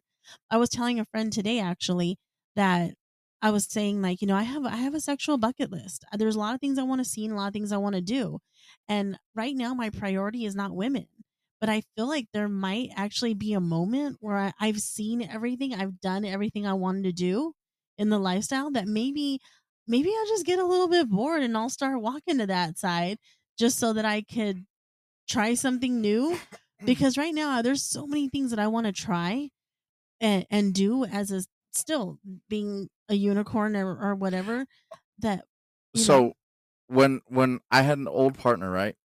I 0.49 0.57
was 0.57 0.69
telling 0.69 0.99
a 0.99 1.05
friend 1.05 1.31
today 1.31 1.59
actually 1.59 2.17
that 2.55 2.93
I 3.41 3.51
was 3.51 3.65
saying 3.69 4.01
like 4.01 4.21
you 4.21 4.27
know 4.27 4.35
I 4.35 4.43
have 4.43 4.65
I 4.65 4.77
have 4.77 4.93
a 4.95 5.01
sexual 5.01 5.37
bucket 5.37 5.71
list. 5.71 6.05
There's 6.17 6.35
a 6.35 6.39
lot 6.39 6.55
of 6.55 6.61
things 6.61 6.77
I 6.79 6.83
want 6.83 6.99
to 7.01 7.05
see 7.09 7.25
and 7.25 7.33
a 7.33 7.37
lot 7.37 7.47
of 7.47 7.53
things 7.53 7.71
I 7.71 7.77
want 7.77 7.95
to 7.95 8.01
do, 8.01 8.39
and 8.87 9.17
right 9.35 9.55
now 9.55 9.73
my 9.73 9.89
priority 9.89 10.45
is 10.45 10.55
not 10.55 10.75
women 10.75 11.07
but 11.59 11.69
I 11.69 11.81
feel 11.95 12.09
like 12.09 12.27
there 12.33 12.49
might 12.49 12.89
actually 12.93 13.33
be 13.35 13.53
a 13.53 13.61
moment 13.61 14.17
where 14.19 14.35
I, 14.35 14.53
I've 14.59 14.79
seen 14.81 15.21
everything, 15.21 15.73
I've 15.73 16.01
done 16.01 16.25
everything 16.25 16.67
I 16.67 16.73
wanted 16.73 17.03
to 17.03 17.13
do 17.13 17.53
in 17.97 18.09
the 18.09 18.19
lifestyle 18.19 18.69
that 18.71 18.85
maybe 18.85 19.39
maybe 19.87 20.09
I'll 20.17 20.27
just 20.27 20.45
get 20.45 20.59
a 20.59 20.65
little 20.65 20.87
bit 20.87 21.09
bored 21.09 21.43
and 21.43 21.57
I'll 21.57 21.69
start 21.69 22.01
walking 22.01 22.37
to 22.39 22.47
that 22.47 22.77
side 22.77 23.17
just 23.57 23.79
so 23.79 23.93
that 23.93 24.05
I 24.05 24.21
could 24.21 24.65
try 25.29 25.53
something 25.55 26.01
new 26.01 26.39
because 26.85 27.17
right 27.17 27.33
now 27.33 27.61
there's 27.61 27.83
so 27.83 28.07
many 28.07 28.29
things 28.29 28.51
that 28.51 28.59
I 28.59 28.67
want 28.67 28.87
to 28.87 28.93
try 28.93 29.49
and 30.21 30.45
and 30.49 30.73
do 30.73 31.05
as 31.05 31.31
a 31.31 31.43
still 31.73 32.19
being 32.49 32.89
a 33.09 33.15
unicorn 33.15 33.75
or, 33.75 33.97
or 33.99 34.15
whatever 34.15 34.65
that 35.19 35.45
you 35.93 36.05
know 36.05 36.23
So 36.23 36.33
when 36.87 37.21
when 37.27 37.59
I 37.71 37.81
had 37.81 37.97
an 37.97 38.07
old 38.07 38.37
partner, 38.37 38.69
right, 38.71 38.95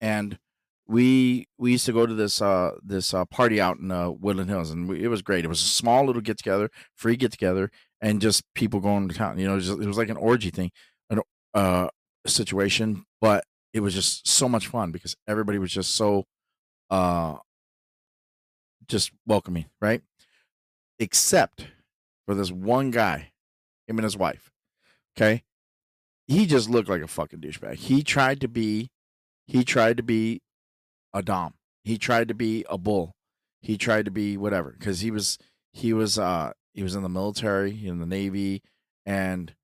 and 0.00 0.38
we 0.86 1.48
we 1.58 1.72
used 1.72 1.86
to 1.86 1.92
go 1.92 2.06
to 2.06 2.14
this 2.14 2.42
uh 2.42 2.72
this 2.82 3.14
uh 3.14 3.24
party 3.26 3.60
out 3.60 3.78
in 3.78 3.90
uh 3.90 4.10
Woodland 4.10 4.50
Hills, 4.50 4.70
and 4.70 4.88
we, 4.88 5.04
it 5.04 5.08
was 5.08 5.22
great. 5.22 5.44
It 5.44 5.48
was 5.48 5.62
a 5.62 5.66
small 5.66 6.04
little 6.06 6.22
get 6.22 6.38
together, 6.38 6.70
free 6.94 7.16
get 7.16 7.32
together, 7.32 7.70
and 8.04 8.20
just 8.20 8.44
people 8.54 8.80
going 8.80 9.08
to 9.08 9.14
town. 9.16 9.38
You 9.40 9.46
know, 9.46 9.54
it 9.54 9.56
was, 9.56 9.66
just- 9.66 9.80
it 9.82 9.86
was 9.88 9.98
like 9.98 10.10
an 10.10 10.18
orgy 10.18 10.50
thing, 10.50 10.70
an 11.10 11.20
uh 11.54 11.88
situation, 12.26 13.04
but 13.20 13.44
it 13.72 13.80
was 13.80 13.94
just 13.94 14.28
so 14.28 14.48
much 14.48 14.68
fun 14.68 14.92
because 14.92 15.16
everybody 15.26 15.58
was 15.58 15.72
just 15.72 15.96
so 15.96 16.24
uh 16.90 17.36
just 18.88 19.10
welcoming, 19.26 19.66
right? 19.80 20.02
Except 20.98 21.66
for 22.26 22.34
this 22.34 22.52
one 22.52 22.90
guy, 22.90 23.32
him 23.88 23.98
and 23.98 24.04
his 24.04 24.16
wife. 24.16 24.50
Okay, 25.16 25.42
he 26.26 26.46
just 26.46 26.68
looked 26.68 26.88
like 26.88 27.02
a 27.02 27.06
fucking 27.08 27.40
douchebag. 27.40 27.76
He 27.76 28.02
tried 28.02 28.40
to 28.42 28.48
be, 28.48 28.90
he 29.46 29.64
tried 29.64 29.96
to 29.96 30.02
be 30.02 30.40
a 31.14 31.22
dom. 31.22 31.54
He 31.84 31.98
tried 31.98 32.28
to 32.28 32.34
be 32.34 32.64
a 32.68 32.78
bull. 32.78 33.12
He 33.62 33.78
tried 33.78 34.04
to 34.06 34.10
be 34.10 34.36
whatever 34.36 34.74
because 34.78 35.00
he 35.00 35.10
was 35.10 35.38
he 35.72 35.92
was 35.92 36.18
uh 36.18 36.52
he 36.74 36.82
was 36.82 36.94
in 36.94 37.02
the 37.02 37.08
military, 37.08 37.86
in 37.86 38.00
the 38.00 38.06
navy, 38.06 38.62
and 39.06 39.54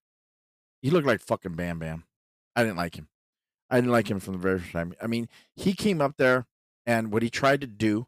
he 0.80 0.90
looked 0.90 1.06
like 1.06 1.20
fucking 1.20 1.54
Bam 1.54 1.78
Bam. 1.78 2.04
I 2.56 2.62
didn't 2.62 2.76
like 2.76 2.96
him. 2.96 3.08
I 3.68 3.76
didn't 3.76 3.92
like 3.92 4.10
him 4.10 4.20
from 4.20 4.34
the 4.34 4.40
very 4.40 4.58
first 4.58 4.72
time. 4.72 4.94
I 5.02 5.06
mean, 5.06 5.28
he 5.54 5.74
came 5.74 6.00
up 6.00 6.16
there, 6.16 6.46
and 6.86 7.12
what 7.12 7.22
he 7.22 7.30
tried 7.30 7.60
to 7.60 7.66
do 7.66 8.06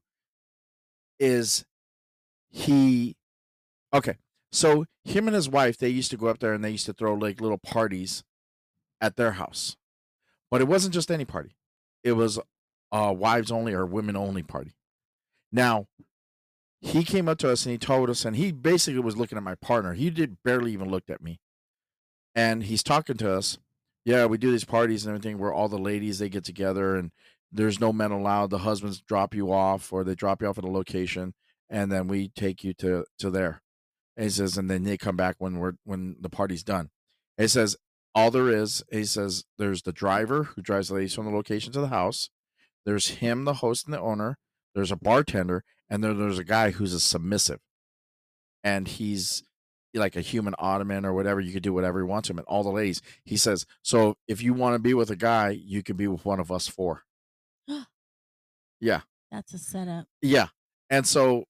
is 1.19 1.65
he 2.51 3.17
okay. 3.93 4.17
So 4.51 4.87
him 5.05 5.27
and 5.27 5.35
his 5.35 5.49
wife, 5.49 5.79
they 5.79 5.89
used 5.89 6.11
to 6.11 6.17
go 6.17 6.27
up 6.27 6.39
there 6.41 6.53
and 6.53 6.63
they 6.63 6.71
used 6.71 6.87
to 6.87 6.93
throw 6.93 7.15
like 7.15 7.41
little 7.41 7.59
parties 7.59 8.23
at 9.01 9.17
their 9.17 9.33
house. 9.33 9.77
But 10.51 10.61
it 10.61 10.69
wasn't 10.69 10.95
just 10.95 11.11
any 11.11 11.25
party. 11.25 11.57
It 12.05 12.13
was 12.13 12.39
a 12.91 13.13
wives 13.13 13.51
only 13.51 13.73
or 13.73 13.87
women 13.87 14.17
only 14.17 14.43
party. 14.43 14.75
Now, 15.51 15.87
he 16.83 17.05
came 17.05 17.29
up 17.29 17.39
to 17.39 17.51
us 17.51 17.65
and 17.65 17.73
he 17.73 17.79
told 17.79 18.11
us, 18.11 18.25
and 18.25 18.35
he 18.35 18.51
basically 18.51 19.01
was 19.01 19.17
looking 19.17 19.39
at 19.39 19.45
my 19.45 19.55
partner. 19.55 19.95
He 19.95 20.11
did 20.11 20.43
barely 20.43 20.73
even 20.73 20.91
looked 20.91 21.11
at 21.11 21.23
me. 21.23 21.41
And 22.35 22.65
he's 22.65 22.83
talking 22.83 23.17
to 23.19 23.33
us. 23.33 23.59
Yeah, 24.05 24.27
we 24.27 24.37
do 24.37 24.51
these 24.51 24.65
parties 24.65 25.07
and 25.07 25.15
everything 25.15 25.39
where 25.39 25.53
all 25.53 25.69
the 25.69 25.79
ladies 25.79 26.19
they 26.19 26.29
get 26.29 26.45
together 26.45 26.97
and 26.97 27.13
there's 27.53 27.79
no 27.79 27.93
men 27.93 28.11
allowed. 28.11 28.51
The 28.51 28.59
husbands 28.59 29.01
drop 29.01 29.33
you 29.33 29.53
off 29.53 29.93
or 29.93 30.03
they 30.03 30.17
drop 30.17 30.43
you 30.43 30.49
off 30.49 30.59
at 30.59 30.65
a 30.65 30.71
location 30.71 31.35
and 31.71 31.93
then 31.93 32.09
we 32.09 32.29
take 32.31 32.65
you 32.65 32.75
to 32.75 33.05
to 33.19 33.31
there. 33.31 33.63
And 34.17 34.25
he 34.25 34.31
says, 34.31 34.59
and 34.59 34.69
then 34.69 34.83
they 34.83 34.97
come 34.97 35.17
back 35.17 35.37
when 35.39 35.59
we're 35.59 35.75
when 35.85 36.17
the 36.21 36.31
party's 36.31 36.65
done. 36.65 36.91
He 37.39 37.47
says, 37.47 37.77
all 38.15 38.31
there 38.31 38.49
is, 38.49 38.83
he 38.91 39.05
says, 39.05 39.45
there's 39.57 39.83
the 39.83 39.93
driver 39.93 40.45
who 40.45 40.63
drives 40.63 40.89
the 40.89 40.95
ladies 40.95 41.15
from 41.15 41.27
the 41.27 41.31
location 41.31 41.73
to 41.73 41.81
the 41.81 41.89
house. 41.89 42.29
There's 42.85 43.09
him, 43.09 43.45
the 43.45 43.55
host 43.55 43.85
and 43.85 43.95
the 43.95 44.01
owner. 44.01 44.37
There's 44.75 44.93
a 44.93 44.97
bartender, 44.97 45.65
and 45.91 46.03
then 46.03 46.19
there's 46.19 46.39
a 46.39 46.45
guy 46.45 46.71
who's 46.71 46.95
a 46.95 47.01
submissive, 47.01 47.61
and 48.65 48.89
he's 48.89 49.43
like 49.95 50.17
a 50.17 50.21
human 50.23 50.55
ottoman 50.59 51.05
or 51.05 51.13
whatever. 51.13 51.41
You 51.41 51.53
could 51.53 51.63
do 51.63 51.75
whatever 51.75 51.99
he 52.01 52.05
wants 52.07 52.31
him. 52.31 52.39
And 52.39 52.47
all 52.47 52.63
the 52.63 52.71
ladies, 52.71 53.03
he 53.25 53.37
says, 53.37 53.67
so 53.83 54.17
if 54.27 54.43
you 54.43 54.55
want 54.55 54.75
to 54.75 54.79
be 54.79 54.95
with 54.95 55.11
a 55.11 55.17
guy, 55.17 55.51
you 55.51 55.83
can 55.83 55.97
be 55.97 56.09
with 56.09 56.25
one 56.25 56.41
of 56.41 56.51
us 56.51 56.67
four. 56.69 57.03
Yeah, 58.81 59.03
that's 59.31 59.55
a 59.55 59.59
setup. 59.59 60.07
yeah. 60.21 60.49
And 60.91 61.07
so, 61.07 61.45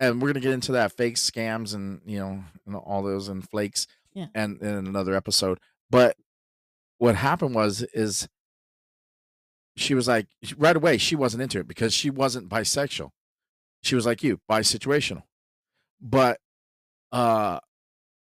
and 0.00 0.22
we're 0.22 0.28
gonna 0.32 0.40
get 0.40 0.52
into 0.52 0.72
that 0.72 0.92
fake 0.92 1.16
scams 1.16 1.74
and 1.74 2.00
you 2.06 2.18
know 2.18 2.44
and 2.66 2.76
all 2.76 3.02
those 3.02 3.28
and 3.28 3.46
flakes 3.48 3.86
Yeah. 4.14 4.26
and 4.34 4.60
in 4.62 4.86
another 4.86 5.14
episode. 5.14 5.58
But 5.90 6.16
what 6.98 7.16
happened 7.16 7.54
was 7.54 7.82
is 7.94 8.28
she 9.76 9.94
was 9.94 10.06
like 10.06 10.26
right 10.56 10.76
away 10.76 10.98
she 10.98 11.16
wasn't 11.16 11.42
into 11.42 11.58
it 11.58 11.68
because 11.68 11.94
she 11.94 12.10
wasn't 12.10 12.48
bisexual. 12.48 13.10
She 13.82 13.94
was 13.94 14.06
like 14.06 14.22
you, 14.22 14.40
bisexual. 14.50 15.22
But 16.00 16.38
uh 17.10 17.60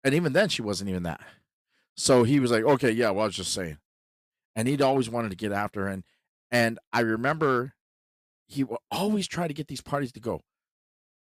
and 0.04 0.14
even 0.14 0.32
then 0.32 0.48
she 0.48 0.62
wasn't 0.62 0.90
even 0.90 1.04
that. 1.04 1.20
So 1.96 2.24
he 2.24 2.40
was 2.40 2.50
like, 2.50 2.64
okay, 2.64 2.90
yeah, 2.90 3.10
well, 3.10 3.24
I 3.24 3.26
was 3.26 3.36
just 3.36 3.52
saying. 3.52 3.78
And 4.56 4.68
he'd 4.68 4.82
always 4.82 5.08
wanted 5.08 5.30
to 5.30 5.36
get 5.36 5.52
after 5.52 5.82
her. 5.82 5.88
And 5.88 6.04
and 6.50 6.78
I 6.92 7.00
remember 7.00 7.74
he 8.46 8.64
would 8.64 8.78
always 8.90 9.26
try 9.26 9.48
to 9.48 9.54
get 9.54 9.68
these 9.68 9.80
parties 9.80 10.12
to 10.12 10.20
go. 10.20 10.42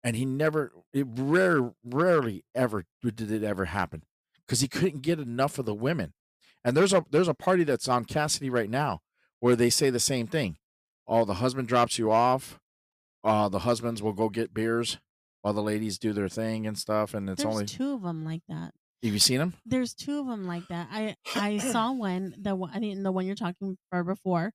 And 0.04 0.16
he 0.16 0.24
never 0.24 0.72
it 0.92 1.06
rare 1.08 1.72
rarely 1.84 2.44
ever 2.54 2.84
did 3.02 3.30
it 3.30 3.42
ever 3.42 3.66
happen. 3.66 4.04
Because 4.46 4.60
he 4.60 4.68
couldn't 4.68 5.02
get 5.02 5.20
enough 5.20 5.58
of 5.58 5.66
the 5.66 5.74
women. 5.74 6.12
And 6.64 6.76
there's 6.76 6.92
a 6.92 7.04
there's 7.10 7.28
a 7.28 7.34
party 7.34 7.64
that's 7.64 7.88
on 7.88 8.04
Kasidie 8.04 8.50
right 8.50 8.70
now 8.70 9.00
where 9.42 9.56
they 9.56 9.70
say 9.70 9.90
the 9.90 9.98
same 9.98 10.28
thing. 10.28 10.56
Oh, 11.08 11.24
the 11.24 11.34
husband 11.34 11.66
drops 11.66 11.98
you 11.98 12.12
off. 12.12 12.60
Uh, 13.24 13.48
the 13.48 13.58
husbands 13.58 14.00
will 14.00 14.12
go 14.12 14.28
get 14.28 14.54
beers 14.54 14.98
while 15.40 15.52
the 15.52 15.60
ladies 15.62 15.98
do 15.98 16.12
their 16.12 16.28
thing 16.28 16.64
and 16.64 16.78
stuff. 16.78 17.12
And 17.12 17.28
it's 17.28 17.42
There's 17.42 17.52
only 17.52 17.66
two 17.66 17.94
of 17.94 18.02
them 18.02 18.24
like 18.24 18.42
that. 18.48 18.70
have 19.02 19.12
you 19.12 19.18
seen 19.18 19.38
them? 19.38 19.54
There's 19.66 19.94
two 19.94 20.20
of 20.20 20.28
them 20.28 20.46
like 20.46 20.68
that. 20.68 20.86
I 20.92 21.16
I 21.34 21.58
saw 21.72 21.90
one 21.90 22.36
the 22.40 22.54
one- 22.54 22.70
I 22.72 22.78
didn't 22.78 23.02
the 23.02 23.10
one 23.10 23.26
you're 23.26 23.34
talking 23.34 23.76
for 23.90 24.04
before, 24.04 24.52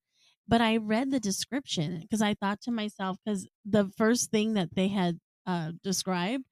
but 0.48 0.62
I 0.62 0.78
read 0.78 1.10
the 1.10 1.20
description 1.20 2.00
because 2.00 2.22
I 2.22 2.32
thought 2.32 2.62
to 2.62 2.70
myself 2.70 3.18
because 3.22 3.46
the 3.66 3.90
first 3.98 4.30
thing 4.30 4.54
that 4.54 4.74
they 4.74 4.88
had 4.88 5.18
uh, 5.46 5.72
described 5.84 6.44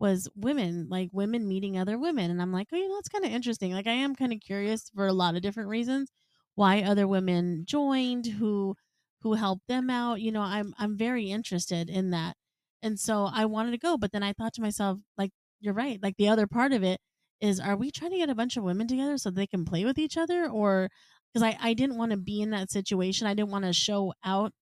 was 0.00 0.30
women 0.34 0.86
like 0.88 1.10
women 1.12 1.46
meeting 1.46 1.78
other 1.78 1.98
women, 1.98 2.30
and 2.30 2.40
I'm 2.40 2.54
like, 2.54 2.68
oh, 2.72 2.76
you 2.76 2.88
know, 2.88 2.94
that's 2.94 3.10
kind 3.10 3.26
of 3.26 3.32
interesting. 3.32 3.74
Like 3.74 3.86
I 3.86 3.92
am 3.92 4.14
kind 4.16 4.32
of 4.32 4.40
curious 4.40 4.90
for 4.94 5.06
a 5.06 5.12
lot 5.12 5.36
of 5.36 5.42
different 5.42 5.68
reasons 5.68 6.10
why 6.54 6.82
other 6.82 7.06
women 7.08 7.64
joined, 7.66 8.26
who 8.26 8.76
who 9.22 9.34
helped 9.34 9.68
them 9.68 9.90
out. 9.90 10.20
You 10.20 10.32
know, 10.32 10.42
I'm 10.42 10.74
I'm 10.78 10.96
very 10.96 11.30
interested 11.30 11.90
in 11.90 12.10
that, 12.10 12.36
and 12.82 12.98
so 12.98 13.28
I 13.32 13.46
wanted 13.46 13.72
to 13.72 13.78
go, 13.78 13.96
but 13.96 14.12
then 14.12 14.22
I 14.22 14.32
thought 14.32 14.54
to 14.54 14.62
myself, 14.62 14.98
like, 15.18 15.30
you're 15.60 15.74
right. 15.74 16.02
Like 16.02 16.16
the 16.16 16.28
other 16.28 16.46
part 16.46 16.72
of 16.72 16.82
it 16.82 17.00
is 17.42 17.60
are 17.60 17.76
we 17.76 17.90
trying 17.90 18.12
to 18.12 18.16
get 18.16 18.30
a 18.30 18.34
bunch 18.34 18.56
of 18.56 18.62
women 18.62 18.86
together 18.86 19.18
so 19.18 19.30
they 19.30 19.46
can 19.46 19.64
play 19.64 19.84
with 19.84 19.98
each 19.98 20.16
other 20.16 20.48
or 20.48 20.88
because 21.32 21.42
I, 21.42 21.58
I 21.60 21.74
didn't 21.74 21.98
want 21.98 22.12
to 22.12 22.16
be 22.16 22.40
in 22.40 22.50
that 22.50 22.70
situation 22.70 23.26
i 23.26 23.34
didn't 23.34 23.50
want 23.50 23.64
to 23.64 23.72
show 23.72 24.14
out 24.24 24.52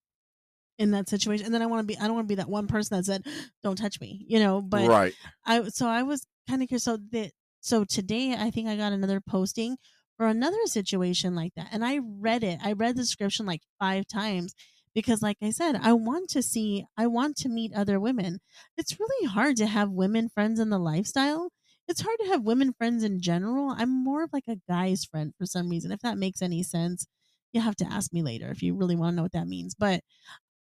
in 0.79 0.93
that 0.93 1.09
situation 1.09 1.45
and 1.45 1.55
then 1.55 1.63
i 1.63 1.67
want 1.67 1.81
to 1.83 1.87
be 1.87 1.99
i 1.99 2.07
don't 2.07 2.15
want 2.15 2.27
to 2.27 2.33
be 2.33 2.37
that 2.37 2.49
one 2.49 2.67
person 2.67 2.97
that 2.97 3.05
said 3.05 3.27
don't 3.63 3.77
touch 3.77 4.01
me 4.01 4.25
you 4.29 4.39
know 4.39 4.63
but 4.63 4.89
right. 4.89 5.15
i 5.45 5.69
so 5.69 5.87
i 5.87 6.03
was 6.03 6.27
kind 6.49 6.63
of 6.63 6.69
curious 6.69 6.85
so 6.85 6.99
that 7.13 7.33
so 7.61 7.85
today 7.85 8.35
i 8.35 8.51
think 8.51 8.67
i 8.69 8.77
got 8.77 8.93
another 8.93 9.21
posting 9.21 9.77
for 10.21 10.27
another 10.27 10.67
situation 10.67 11.35
like 11.35 11.55
that 11.55 11.69
and 11.73 11.83
i 11.83 11.99
read 12.03 12.45
it 12.45 12.59
i 12.63 12.73
read 12.73 12.95
the 12.95 13.03
description 13.03 13.47
like 13.47 13.63
five 13.79 14.07
times 14.07 14.55
because 14.95 15.23
like 15.23 15.39
i 15.43 15.49
said 15.51 15.77
i 15.83 15.95
want 15.95 16.29
to 16.29 16.43
see 16.43 16.85
i 16.99 17.07
want 17.07 17.37
to 17.37 17.49
meet 17.49 17.73
other 17.75 17.99
women 17.99 18.39
it's 18.77 19.01
really 19.01 19.27
hard 19.27 19.57
to 19.57 19.67
have 19.67 19.91
women 19.91 20.29
friends 20.29 20.61
in 20.61 20.69
the 20.69 20.79
lifestyle 20.79 21.49
it's 21.91 22.03
hard 22.03 22.19
to 22.21 22.29
have 22.29 22.45
women 22.45 22.73
friends 22.73 23.03
in 23.03 23.21
general. 23.21 23.75
I'm 23.77 23.91
more 23.91 24.23
of 24.23 24.33
like 24.33 24.47
a 24.49 24.61
guy's 24.69 25.05
friend 25.05 25.35
for 25.37 25.45
some 25.45 25.69
reason. 25.69 25.91
If 25.91 26.01
that 26.01 26.19
makes 26.19 26.41
any 26.41 26.63
sense, 26.63 27.09
you 27.53 27.61
have 27.61 27.75
to 27.77 27.85
ask 27.85 28.13
me 28.13 28.23
later 28.23 28.49
if 28.49 28.63
you 28.63 28.77
really 28.77 28.95
want 28.95 29.13
to 29.13 29.17
know 29.17 29.23
what 29.23 29.33
that 29.33 29.49
means. 29.49 29.75
But 29.75 30.03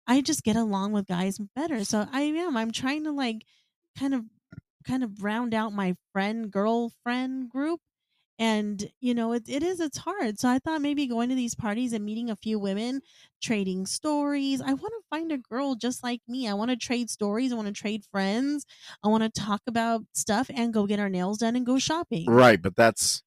I 0.08 0.22
just 0.22 0.44
get 0.44 0.56
along 0.56 0.94
with 0.94 1.06
guys 1.06 1.38
better. 1.56 1.86
So 1.86 2.08
I 2.12 2.22
am. 2.22 2.58
I'm 2.58 2.72
trying 2.72 3.04
to 3.04 3.12
like 3.12 3.44
kind 4.00 4.16
of 4.16 4.24
kind 4.88 5.04
of 5.04 5.22
round 5.24 5.54
out 5.54 5.74
my 5.74 5.96
friend 6.12 6.50
girlfriend 6.50 7.52
group. 7.52 7.80
And 8.42 8.92
you 9.00 9.14
know, 9.14 9.34
it, 9.34 9.44
it 9.48 9.62
is 9.62 9.80
it's 9.80 10.00
hard. 10.00 10.40
So 10.40 10.50
I 10.50 10.58
thought 10.58 10.82
maybe 10.82 11.06
going 11.06 11.30
to 11.30 11.36
these 11.36 11.54
parties 11.54 11.94
and 11.94 12.04
meeting 12.04 12.32
a 12.32 12.36
few 12.36 12.58
women, 12.58 13.02
trading 13.40 13.86
stories. 13.86 14.62
I 14.62 14.74
want 14.74 14.82
to 14.98 15.04
find 15.12 15.32
a 15.32 15.38
girl 15.38 15.76
just 15.76 16.04
like 16.04 16.22
me. 16.28 16.48
I 16.48 16.56
want 16.56 16.72
to 16.72 16.76
trade 16.76 17.12
stories. 17.12 17.52
I 17.54 17.56
want 17.56 17.68
to 17.68 17.74
trade 17.74 18.04
friends. 18.12 18.66
I 19.04 19.10
want 19.10 19.24
to 19.24 19.30
talk 19.30 19.62
about 19.68 20.02
stuff 20.14 20.50
and 20.52 20.74
go 20.74 20.88
get 20.88 21.00
our 21.00 21.08
nails 21.08 21.38
done 21.38 21.56
and 21.56 21.68
go 21.68 21.78
shopping. 21.78 22.26
Right, 22.26 22.60
but 22.60 22.76
that's 22.76 23.22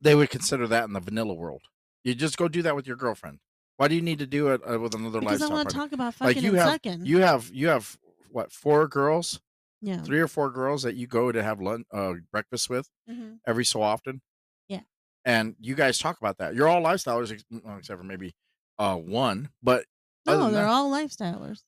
they 0.00 0.16
would 0.16 0.30
consider 0.30 0.66
that 0.66 0.84
in 0.84 0.92
the 0.92 1.00
vanilla 1.00 1.34
world. 1.34 1.62
You 2.02 2.16
just 2.16 2.36
go 2.36 2.48
do 2.48 2.62
that 2.62 2.74
with 2.74 2.88
your 2.88 2.96
girlfriend. 2.96 3.38
Why 3.76 3.86
do 3.86 3.94
you 3.94 4.02
need 4.02 4.18
to 4.18 4.26
do 4.26 4.48
it 4.48 4.62
uh, 4.68 4.80
with 4.80 4.96
another 4.96 5.20
Because 5.20 5.42
I 5.42 5.48
want 5.48 5.68
to 5.68 5.74
talk 5.76 5.92
about 5.92 6.20
Like 6.20 6.34
fucking 6.34 6.42
you 6.42 6.50
and 6.50 6.58
have 6.58 6.70
sucking. 6.72 7.06
you 7.06 7.18
have 7.18 7.50
you 7.52 7.68
have 7.68 7.96
what 8.32 8.52
four 8.52 8.88
girls, 8.88 9.40
yeah. 9.80 10.02
three 10.02 10.20
or 10.20 10.28
four 10.28 10.50
girls 10.50 10.82
that 10.82 10.94
you 10.96 11.06
go 11.06 11.32
to 11.32 11.42
have 11.42 11.60
lunch, 11.60 11.86
uh, 11.92 12.14
breakfast 12.32 12.68
with 12.70 12.88
hmm 13.08 13.34
every 13.46 13.64
so 13.64 13.82
often. 13.82 14.20
Yeah. 14.68 14.80
and 15.24 15.56
you 15.60 15.74
guys 15.74 15.98
talk 15.98 16.18
about 16.18 16.38
that. 16.38 16.54
You're 16.54 16.68
all 16.68 16.82
lifestylers, 16.82 17.32
ex- 17.32 17.44
except 17.78 17.98
for 17.98 18.04
maybe 18.04 18.34
uh 18.78 18.96
one, 18.96 19.50
but 19.62 19.84
No, 20.26 20.50
they're 20.50 20.62
that 20.64 20.68
all 20.68 20.90
lifestylers. 20.90 21.62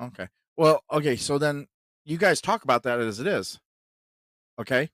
Okay. 0.00 0.28
Well, 0.56 0.82
okay, 0.90 1.16
so 1.16 1.38
then 1.38 1.66
you 2.04 2.16
guys 2.18 2.40
talk 2.40 2.64
about 2.64 2.82
that 2.84 3.00
as 3.00 3.20
it 3.20 3.26
is. 3.26 3.58
Okay? 4.58 4.90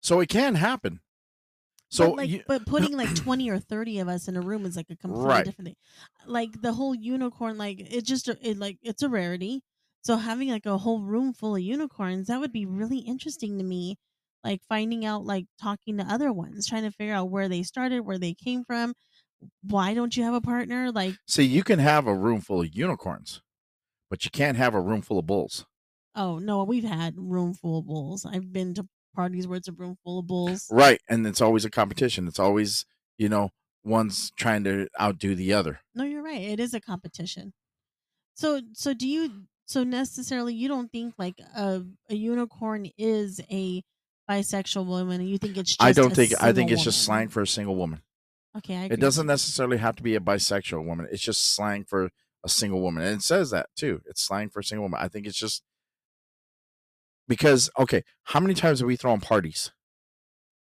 So 0.00 0.20
it 0.20 0.28
can 0.28 0.54
happen. 0.56 1.00
So 1.90 2.08
but 2.10 2.16
like, 2.16 2.30
you 2.30 2.42
but 2.46 2.66
putting 2.66 2.96
like 2.96 3.14
twenty 3.14 3.48
or 3.50 3.58
thirty 3.58 3.98
of 4.00 4.08
us 4.08 4.26
in 4.28 4.36
a 4.36 4.40
room 4.40 4.64
is 4.66 4.76
like 4.76 4.90
a 4.90 4.96
completely 4.96 5.26
Right. 5.28 5.44
different 5.44 5.66
thing. 5.68 5.76
Like 6.26 6.60
the 6.62 6.72
whole 6.72 6.94
unicorn, 6.94 7.58
like 7.58 7.80
it 7.80 8.04
just 8.04 8.28
it 8.28 8.58
like 8.58 8.78
it's 8.82 9.02
a 9.02 9.08
rarity. 9.08 9.62
So 10.04 10.16
having 10.16 10.50
like 10.50 10.66
a 10.66 10.78
whole 10.78 11.00
room 11.00 11.32
full 11.32 11.56
of 11.56 11.62
unicorns, 11.62 12.28
that 12.28 12.40
would 12.40 12.52
be 12.52 12.66
really 12.66 12.98
interesting 12.98 13.58
to 13.58 13.64
me. 13.64 13.96
Like 14.44 14.60
finding 14.68 15.06
out, 15.06 15.24
like 15.24 15.46
talking 15.60 15.96
to 15.96 16.04
other 16.04 16.30
ones, 16.32 16.66
trying 16.66 16.82
to 16.82 16.90
figure 16.90 17.14
out 17.14 17.30
where 17.30 17.48
they 17.48 17.62
started, 17.62 18.00
where 18.00 18.18
they 18.18 18.34
came 18.34 18.62
from. 18.64 18.92
Why 19.62 19.94
don't 19.94 20.16
you 20.16 20.22
have 20.24 20.34
a 20.34 20.40
partner? 20.40 20.92
Like, 20.92 21.14
see 21.26 21.44
you 21.44 21.62
can 21.64 21.78
have 21.78 22.06
a 22.06 22.14
room 22.14 22.40
full 22.42 22.60
of 22.62 22.74
unicorns, 22.74 23.40
but 24.10 24.24
you 24.24 24.30
can't 24.30 24.56
have 24.58 24.74
a 24.74 24.80
room 24.80 25.00
full 25.02 25.18
of 25.18 25.26
bulls. 25.26 25.64
oh 26.14 26.38
no, 26.38 26.62
we've 26.64 26.84
had 26.84 27.14
room 27.16 27.54
full 27.54 27.78
of 27.78 27.86
bulls. 27.86 28.26
I've 28.26 28.52
been 28.52 28.74
to 28.74 28.86
parties 29.14 29.46
where 29.46 29.56
it's 29.58 29.68
a 29.68 29.72
room 29.72 29.96
full 30.04 30.18
of 30.20 30.26
bulls. 30.26 30.66
Right. 30.70 31.00
And 31.08 31.26
it's 31.26 31.40
always 31.40 31.64
a 31.64 31.70
competition. 31.70 32.26
It's 32.28 32.38
always, 32.38 32.84
you 33.18 33.28
know, 33.28 33.50
one's 33.84 34.30
trying 34.32 34.64
to 34.64 34.88
outdo 35.00 35.34
the 35.34 35.52
other. 35.54 35.80
No, 35.94 36.04
you're 36.04 36.22
right. 36.22 36.40
It 36.40 36.60
is 36.60 36.74
a 36.74 36.80
competition. 36.80 37.52
So 38.34 38.60
so 38.72 38.94
do 38.94 39.08
you 39.08 39.44
so 39.66 39.84
necessarily 39.84 40.54
you 40.54 40.68
don't 40.68 40.90
think 40.90 41.14
like 41.18 41.38
a 41.56 41.82
a 42.10 42.14
unicorn 42.14 42.90
is 42.98 43.40
a 43.50 43.82
bisexual 44.30 44.86
woman 44.86 45.20
and 45.20 45.28
you 45.28 45.38
think 45.38 45.56
it's 45.56 45.70
just 45.70 45.82
I 45.82 45.92
don't 45.92 46.14
think 46.14 46.32
I 46.42 46.52
think 46.52 46.70
it's 46.70 46.84
just 46.84 47.02
slang 47.02 47.28
for 47.28 47.42
a 47.42 47.46
single 47.46 47.76
woman. 47.76 48.02
Okay, 48.56 48.76
I 48.76 48.84
agree 48.84 48.94
It 48.94 49.00
doesn't 49.00 49.26
necessarily 49.26 49.78
have 49.78 49.96
to 49.96 50.02
be 50.02 50.14
a 50.14 50.20
bisexual 50.20 50.84
woman. 50.84 51.08
It's 51.10 51.22
just 51.22 51.54
slang 51.54 51.84
for 51.84 52.10
a 52.44 52.48
single 52.48 52.80
woman. 52.80 53.02
And 53.04 53.16
it 53.16 53.22
says 53.22 53.50
that 53.50 53.68
too. 53.76 54.00
It's 54.06 54.22
slang 54.22 54.50
for 54.50 54.60
a 54.60 54.64
single 54.64 54.84
woman. 54.84 55.00
I 55.02 55.08
think 55.08 55.26
it's 55.26 55.38
just 55.38 55.62
because 57.28 57.70
okay, 57.78 58.02
how 58.24 58.40
many 58.40 58.54
times 58.54 58.80
have 58.80 58.86
we 58.86 58.96
thrown 58.96 59.20
parties? 59.20 59.72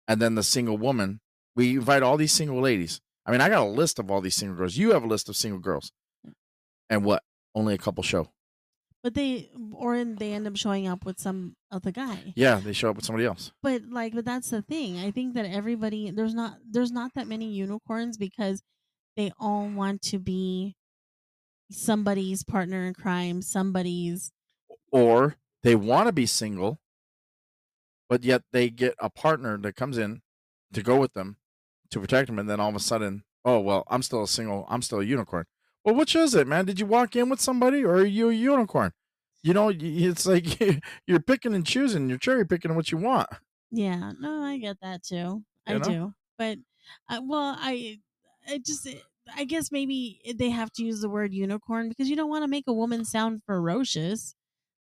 And 0.07 0.21
then 0.21 0.35
the 0.35 0.43
single 0.43 0.77
woman, 0.77 1.19
we 1.55 1.75
invite 1.75 2.03
all 2.03 2.17
these 2.17 2.31
single 2.31 2.61
ladies. 2.61 3.01
I 3.25 3.31
mean, 3.31 3.41
I 3.41 3.49
got 3.49 3.63
a 3.63 3.69
list 3.69 3.97
of 3.97 4.11
all 4.11 4.21
these 4.21 4.35
single 4.35 4.55
girls. 4.55 4.77
You 4.77 4.91
have 4.91 5.03
a 5.03 5.07
list 5.07 5.29
of 5.29 5.35
single 5.35 5.59
girls. 5.59 5.91
And 6.89 7.03
what? 7.03 7.23
Only 7.55 7.73
a 7.73 7.79
couple 7.79 8.03
show. 8.03 8.29
But 9.05 9.13
they 9.13 9.51
or 9.71 10.03
they 10.03 10.33
end 10.33 10.47
up 10.47 10.57
showing 10.57 10.87
up 10.87 11.05
with 11.05 11.19
some 11.19 11.55
other 11.71 11.91
guy. 11.91 12.33
Yeah, 12.35 12.59
they 12.59 12.73
show 12.73 12.89
up 12.89 12.95
with 12.95 13.05
somebody 13.05 13.27
else. 13.27 13.51
But 13.61 13.83
like 13.91 14.15
but 14.15 14.25
that's 14.25 14.49
the 14.49 14.63
thing. 14.63 14.97
I 14.97 15.11
think 15.11 15.35
that 15.35 15.45
everybody 15.45 16.09
there's 16.09 16.33
not 16.33 16.57
there's 16.67 16.91
not 16.91 17.11
that 17.13 17.27
many 17.27 17.51
unicorns 17.51 18.17
because 18.17 18.63
they 19.15 19.31
all 19.39 19.67
want 19.67 20.01
to 20.05 20.17
be 20.17 20.75
somebody's 21.69 22.43
partner 22.43 22.87
in 22.87 22.95
crime, 22.95 23.43
somebody's 23.43 24.31
Or 24.91 25.35
they 25.61 25.75
want 25.75 26.07
to 26.07 26.11
be 26.11 26.25
single, 26.25 26.79
but 28.09 28.23
yet 28.23 28.41
they 28.51 28.71
get 28.71 28.95
a 28.97 29.11
partner 29.11 29.55
that 29.59 29.75
comes 29.75 29.99
in 29.99 30.23
to 30.73 30.81
go 30.81 30.99
with 30.99 31.13
them 31.13 31.37
to 31.91 31.99
protect 31.99 32.25
them, 32.25 32.39
and 32.39 32.49
then 32.49 32.59
all 32.59 32.69
of 32.69 32.75
a 32.75 32.79
sudden, 32.79 33.23
oh 33.45 33.59
well, 33.59 33.83
I'm 33.87 34.01
still 34.01 34.23
a 34.23 34.27
single, 34.27 34.65
I'm 34.67 34.81
still 34.81 34.99
a 34.99 35.05
unicorn. 35.05 35.45
Well, 35.85 35.95
which 35.95 36.15
is 36.15 36.35
it, 36.35 36.47
man? 36.47 36.65
Did 36.65 36.79
you 36.79 36.85
walk 36.85 37.15
in 37.15 37.29
with 37.29 37.39
somebody, 37.39 37.83
or 37.85 37.95
are 37.95 38.05
you 38.05 38.29
a 38.29 38.33
unicorn? 38.33 38.91
You 39.43 39.53
know, 39.53 39.69
it's 39.73 40.25
like 40.25 40.59
you're 41.07 41.19
picking 41.21 41.53
and 41.53 41.65
choosing, 41.65 42.09
you're 42.09 42.17
cherry 42.17 42.45
picking 42.45 42.75
what 42.75 42.91
you 42.91 42.97
want. 42.97 43.29
Yeah, 43.71 44.13
no, 44.19 44.41
I 44.43 44.57
get 44.57 44.79
that 44.81 45.03
too. 45.03 45.43
I 45.67 45.73
You 45.73 45.79
know? 45.79 45.85
do, 45.85 46.13
but 46.37 46.59
uh, 47.09 47.21
well, 47.23 47.55
I, 47.59 47.99
I 48.47 48.59
just, 48.59 48.87
eh, 48.87 48.99
I 49.35 49.43
guess 49.45 49.71
maybe 49.71 50.21
they 50.37 50.49
have 50.51 50.71
to 50.73 50.83
use 50.83 51.01
the 51.01 51.09
word 51.09 51.33
unicorn 51.33 51.89
because 51.89 52.09
you 52.09 52.15
don't 52.15 52.29
want 52.29 52.43
to 52.43 52.47
make 52.47 52.65
a 52.67 52.73
woman 52.73 53.05
sound 53.05 53.41
ferocious. 53.45 54.35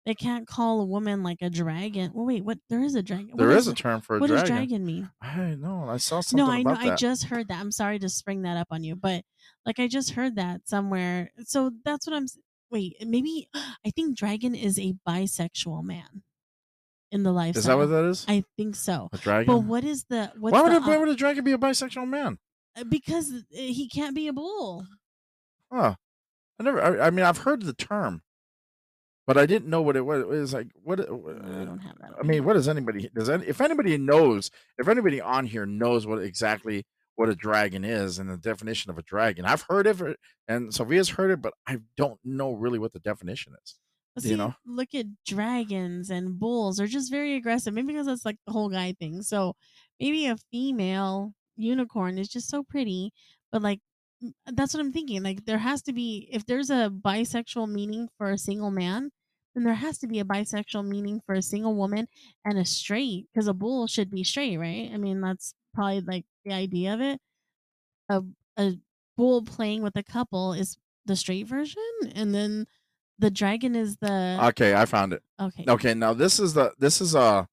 They 0.06 0.14
can't 0.14 0.46
call 0.46 0.80
a 0.82 0.84
woman 0.84 1.22
like 1.22 1.40
a 1.40 1.48
dragon. 1.48 2.10
Well, 2.12 2.26
wait, 2.26 2.44
what? 2.44 2.58
There 2.68 2.82
is 2.82 2.94
a 2.94 3.02
dragon. 3.02 3.28
What 3.30 3.38
There 3.38 3.50
is 3.52 3.68
a 3.68 3.74
term 3.74 4.02
for 4.02 4.16
a 4.16 4.20
What 4.20 4.26
does 4.28 4.40
dragon. 4.42 4.56
dragon 4.68 4.84
mean? 4.86 5.10
I 5.22 5.54
know. 5.54 5.86
I 5.88 5.96
saw 5.96 6.20
something 6.20 6.44
No, 6.44 6.52
I 6.52 6.62
know. 6.62 6.72
about 6.72 6.84
I 6.84 6.94
just 6.96 7.24
heard 7.24 7.48
that. 7.48 7.58
I'm 7.58 7.72
sorry 7.72 7.98
to 8.00 8.08
spring 8.10 8.42
that 8.42 8.58
up 8.58 8.68
on 8.70 8.84
you, 8.84 8.96
but 8.96 9.24
like 9.64 9.78
I 9.80 9.88
just 9.88 10.10
heard 10.10 10.36
that 10.36 10.68
somewhere. 10.68 11.30
So 11.44 11.70
that's 11.84 12.06
what 12.06 12.14
I'm. 12.14 12.26
Wait, 12.70 12.96
maybe 13.06 13.48
I 13.54 13.90
think 13.96 14.16
dragon 14.18 14.54
is 14.54 14.78
a 14.78 14.94
bisexual 15.08 15.82
man 15.84 16.22
in 17.10 17.22
the 17.22 17.32
life. 17.32 17.56
is 17.56 17.64
that 17.64 17.76
what 17.78 17.86
that 17.86 18.04
is? 18.04 18.26
I 18.28 18.44
think 18.58 18.76
so. 18.76 19.08
a 19.12 19.16
dragon? 19.16 19.46
But 19.46 19.60
what 19.60 19.84
is 19.84 20.04
the 20.10 20.32
why 20.38 20.60
would 20.60 20.72
the 20.72 20.76
a, 20.76 20.80
why 20.80 20.96
would 20.98 21.08
a 21.08 21.14
dragon 21.16 21.44
be 21.44 21.52
a 21.52 21.58
bisexual 21.58 22.08
man? 22.08 22.38
uh, 22.76 22.84
because 22.84 23.32
uh, 23.32 23.40
he 23.52 23.88
can't 23.88 24.14
be 24.14 24.28
a 24.28 24.32
bull. 24.34 24.86
Huh. 25.72 25.94
I 26.60 26.62
never. 26.62 26.82
I, 27.00 27.06
I 27.06 27.10
mean, 27.10 27.24
I've 27.24 27.38
heard 27.38 27.62
the 27.62 27.72
term, 27.72 28.22
but 29.26 29.38
I 29.38 29.46
didn't 29.46 29.70
know 29.70 29.82
what 29.82 29.96
it 29.96 30.04
was. 30.04 30.22
It 30.22 30.28
was 30.28 30.54
like 30.54 30.68
what? 30.82 31.00
Uh, 31.00 31.02
I 31.02 31.64
don't 31.64 31.80
have 31.80 31.98
that. 32.00 32.12
I 32.18 32.22
mean, 32.22 32.44
what 32.44 32.54
does 32.54 32.68
anybody 32.68 33.10
does? 33.14 33.30
Any, 33.30 33.46
if 33.46 33.60
anybody 33.60 33.96
knows, 33.98 34.50
if 34.78 34.88
anybody 34.88 35.20
on 35.20 35.46
here 35.46 35.66
knows 35.66 36.06
what 36.06 36.22
exactly 36.22 36.84
what 37.16 37.28
a 37.28 37.34
dragon 37.34 37.84
is 37.84 38.18
and 38.18 38.28
the 38.28 38.36
definition 38.36 38.90
of 38.90 38.98
a 38.98 39.02
dragon, 39.02 39.44
I've 39.44 39.64
heard 39.68 39.86
of 39.86 40.02
it, 40.02 40.18
and 40.48 40.72
Sophia's 40.74 41.08
heard 41.08 41.30
it, 41.30 41.40
but 41.40 41.54
I 41.66 41.78
don't 41.96 42.18
know 42.24 42.52
really 42.52 42.78
what 42.78 42.92
the 42.92 43.00
definition 43.00 43.54
is. 43.62 43.76
But 44.14 44.24
you 44.24 44.36
know? 44.36 44.54
look 44.64 44.94
at 44.94 45.06
dragons 45.26 46.10
and 46.10 46.38
bulls. 46.38 46.76
They're 46.76 46.86
just 46.86 47.10
very 47.10 47.34
aggressive. 47.34 47.74
Maybe 47.74 47.88
because 47.88 48.06
that's 48.06 48.24
like 48.24 48.38
the 48.46 48.52
whole 48.52 48.68
guy 48.68 48.92
thing. 48.92 49.22
So 49.22 49.56
maybe 49.98 50.26
a 50.26 50.36
female 50.52 51.34
unicorn 51.56 52.18
is 52.18 52.28
just 52.28 52.48
so 52.48 52.62
pretty, 52.62 53.12
but 53.50 53.62
like 53.62 53.80
that's 54.46 54.74
what 54.74 54.80
I'm 54.80 54.92
thinking. 54.92 55.22
Like 55.22 55.44
there 55.44 55.58
has 55.58 55.82
to 55.82 55.92
be 55.92 56.28
if 56.32 56.46
there's 56.46 56.70
a 56.70 56.90
bisexual 56.90 57.68
meaning 57.70 58.08
for 58.18 58.30
a 58.30 58.38
single 58.38 58.70
man, 58.70 59.10
then 59.54 59.64
there 59.64 59.74
has 59.74 59.98
to 59.98 60.06
be 60.06 60.20
a 60.20 60.24
bisexual 60.24 60.86
meaning 60.86 61.20
for 61.26 61.34
a 61.34 61.42
single 61.42 61.74
woman 61.74 62.06
and 62.44 62.58
a 62.58 62.64
straight 62.64 63.26
because 63.32 63.46
a 63.48 63.54
bull 63.54 63.86
should 63.86 64.10
be 64.10 64.24
straight, 64.24 64.56
right? 64.58 64.90
I 64.92 64.96
mean 64.96 65.20
that's 65.20 65.54
probably 65.74 66.00
like 66.02 66.26
the 66.44 66.52
idea 66.52 66.94
of 66.94 67.00
it. 67.00 67.20
A 68.08 68.22
a 68.56 68.78
bull 69.16 69.42
playing 69.42 69.82
with 69.82 69.96
a 69.96 70.02
couple 70.02 70.52
is 70.52 70.76
the 71.06 71.16
straight 71.16 71.46
version, 71.46 71.82
and 72.14 72.34
then 72.34 72.66
the 73.18 73.30
dragon 73.30 73.74
is 73.76 73.96
the 73.98 74.38
Okay, 74.42 74.74
I 74.74 74.86
found 74.86 75.12
it. 75.12 75.22
okay. 75.40 75.64
Okay, 75.68 75.94
now 75.94 76.14
this 76.14 76.38
is 76.40 76.54
the 76.54 76.72
this 76.78 77.00
is 77.00 77.14
uh 77.14 77.46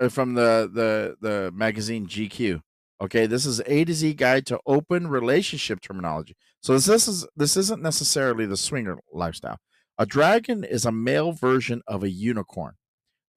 uh, 0.00 0.08
from 0.08 0.34
the 0.34 0.70
the 0.72 1.16
the 1.20 1.52
magazine 1.52 2.06
GQ. 2.06 2.62
Okay, 3.00 3.26
this 3.26 3.44
is 3.44 3.60
A 3.66 3.84
to 3.84 3.92
Z 3.92 4.14
guide 4.14 4.46
to 4.46 4.58
open 4.66 5.08
relationship 5.08 5.80
terminology. 5.80 6.34
So 6.62 6.72
this, 6.72 6.86
this 6.86 7.08
is 7.08 7.26
this 7.36 7.56
isn't 7.56 7.82
necessarily 7.82 8.46
the 8.46 8.56
swinger 8.56 8.98
lifestyle. 9.12 9.58
A 9.98 10.06
dragon 10.06 10.64
is 10.64 10.84
a 10.84 10.92
male 10.92 11.32
version 11.32 11.82
of 11.86 12.02
a 12.02 12.10
unicorn, 12.10 12.74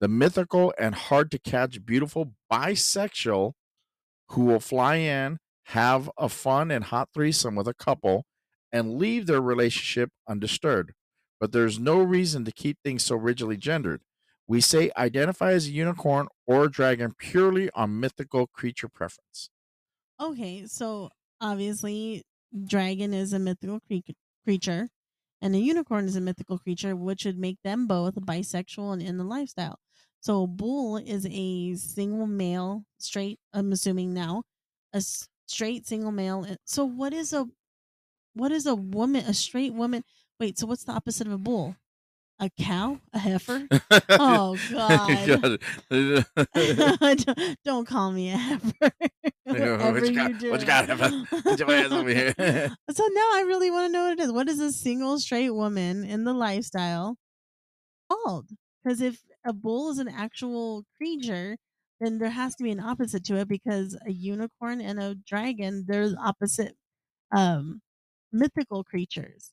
the 0.00 0.08
mythical 0.08 0.72
and 0.78 0.94
hard 0.94 1.30
to 1.32 1.38
catch, 1.38 1.84
beautiful 1.84 2.34
bisexual 2.50 3.52
who 4.30 4.44
will 4.44 4.60
fly 4.60 4.96
in, 4.96 5.38
have 5.66 6.10
a 6.16 6.28
fun 6.28 6.70
and 6.70 6.84
hot 6.84 7.08
threesome 7.12 7.54
with 7.54 7.68
a 7.68 7.74
couple, 7.74 8.24
and 8.72 8.96
leave 8.96 9.26
their 9.26 9.40
relationship 9.40 10.10
undisturbed. 10.28 10.92
But 11.38 11.52
there's 11.52 11.78
no 11.78 12.00
reason 12.00 12.44
to 12.44 12.52
keep 12.52 12.78
things 12.82 13.02
so 13.02 13.16
rigidly 13.16 13.56
gendered. 13.56 14.02
We 14.50 14.60
say 14.60 14.90
identify 14.98 15.52
as 15.52 15.66
a 15.66 15.70
unicorn 15.72 16.28
or 16.46 16.64
a 16.64 16.70
dragon 16.70 17.14
purely 17.14 17.70
on 17.70 18.00
mythical 18.00 18.46
creature 18.48 18.90
preference. 18.90 19.48
Okay, 20.20 20.66
so 20.66 21.10
obviously, 21.40 22.22
dragon 22.66 23.14
is 23.14 23.32
a 23.32 23.38
mythical 23.38 23.80
cre- 23.80 24.12
creature, 24.44 24.88
and 25.40 25.54
a 25.54 25.58
unicorn 25.58 26.04
is 26.06 26.16
a 26.16 26.20
mythical 26.20 26.58
creature, 26.58 26.94
which 26.94 27.24
would 27.24 27.38
make 27.38 27.58
them 27.62 27.86
both 27.86 28.14
bisexual 28.16 28.92
and 28.92 29.02
in 29.02 29.16
the 29.16 29.24
lifestyle. 29.24 29.78
So, 30.20 30.46
bull 30.46 30.98
is 30.98 31.26
a 31.30 31.74
single 31.76 32.26
male, 32.26 32.84
straight. 32.98 33.40
I'm 33.54 33.72
assuming 33.72 34.12
now, 34.12 34.42
a 34.92 35.00
straight 35.46 35.86
single 35.86 36.12
male. 36.12 36.44
So, 36.66 36.84
what 36.84 37.14
is 37.14 37.32
a 37.32 37.46
what 38.34 38.52
is 38.52 38.66
a 38.66 38.74
woman? 38.74 39.24
A 39.26 39.34
straight 39.34 39.74
woman? 39.74 40.04
Wait, 40.38 40.58
so 40.58 40.66
what's 40.66 40.84
the 40.84 40.92
opposite 40.92 41.26
of 41.26 41.32
a 41.32 41.38
bull? 41.38 41.76
A 42.42 42.48
cow? 42.58 42.98
A 43.12 43.18
heifer? 43.18 43.68
Oh 44.10 44.56
God! 44.70 45.60
don't, 45.90 47.56
don't 47.64 47.86
call 47.86 48.12
me 48.12 48.30
a 48.30 48.36
heifer. 48.36 48.90
Whatever 49.44 49.92
what 49.92 50.06
you 50.08 50.14
got- 50.14 50.38
do. 50.38 50.50
what 50.50 50.60
you 50.60 50.66
got, 50.66 50.88
heifer? 50.88 51.26
Get 51.42 51.58
your 51.58 51.70
ass 51.70 51.92
over 51.92 52.08
here. 52.08 52.32
so 52.38 53.04
now 53.12 53.28
I 53.34 53.44
really 53.46 53.70
want 53.70 53.88
to 53.88 53.92
know 53.92 54.04
what 54.04 54.18
it 54.18 54.20
is. 54.20 54.32
What 54.32 54.48
is 54.48 54.58
a 54.60 54.72
single 54.72 55.18
straight 55.18 55.50
woman 55.50 56.04
in 56.04 56.24
the 56.24 56.32
lifestyle 56.32 57.16
called? 58.10 58.48
Because 58.82 59.02
if 59.02 59.20
a 59.44 59.52
bull 59.52 59.90
is 59.90 59.98
an 59.98 60.08
actual 60.08 60.84
creature, 60.96 61.56
then 62.00 62.18
there 62.18 62.30
has 62.30 62.54
to 62.56 62.64
be 62.64 62.70
an 62.70 62.80
opposite 62.80 63.24
to 63.24 63.36
it 63.36 63.48
because 63.48 63.98
a 64.06 64.10
unicorn 64.12 64.80
and 64.80 64.98
a 64.98 65.14
dragon, 65.26 65.84
they're 65.86 66.08
opposite 66.18 66.74
um 67.32 67.82
mythical 68.32 68.82
creatures. 68.82 69.50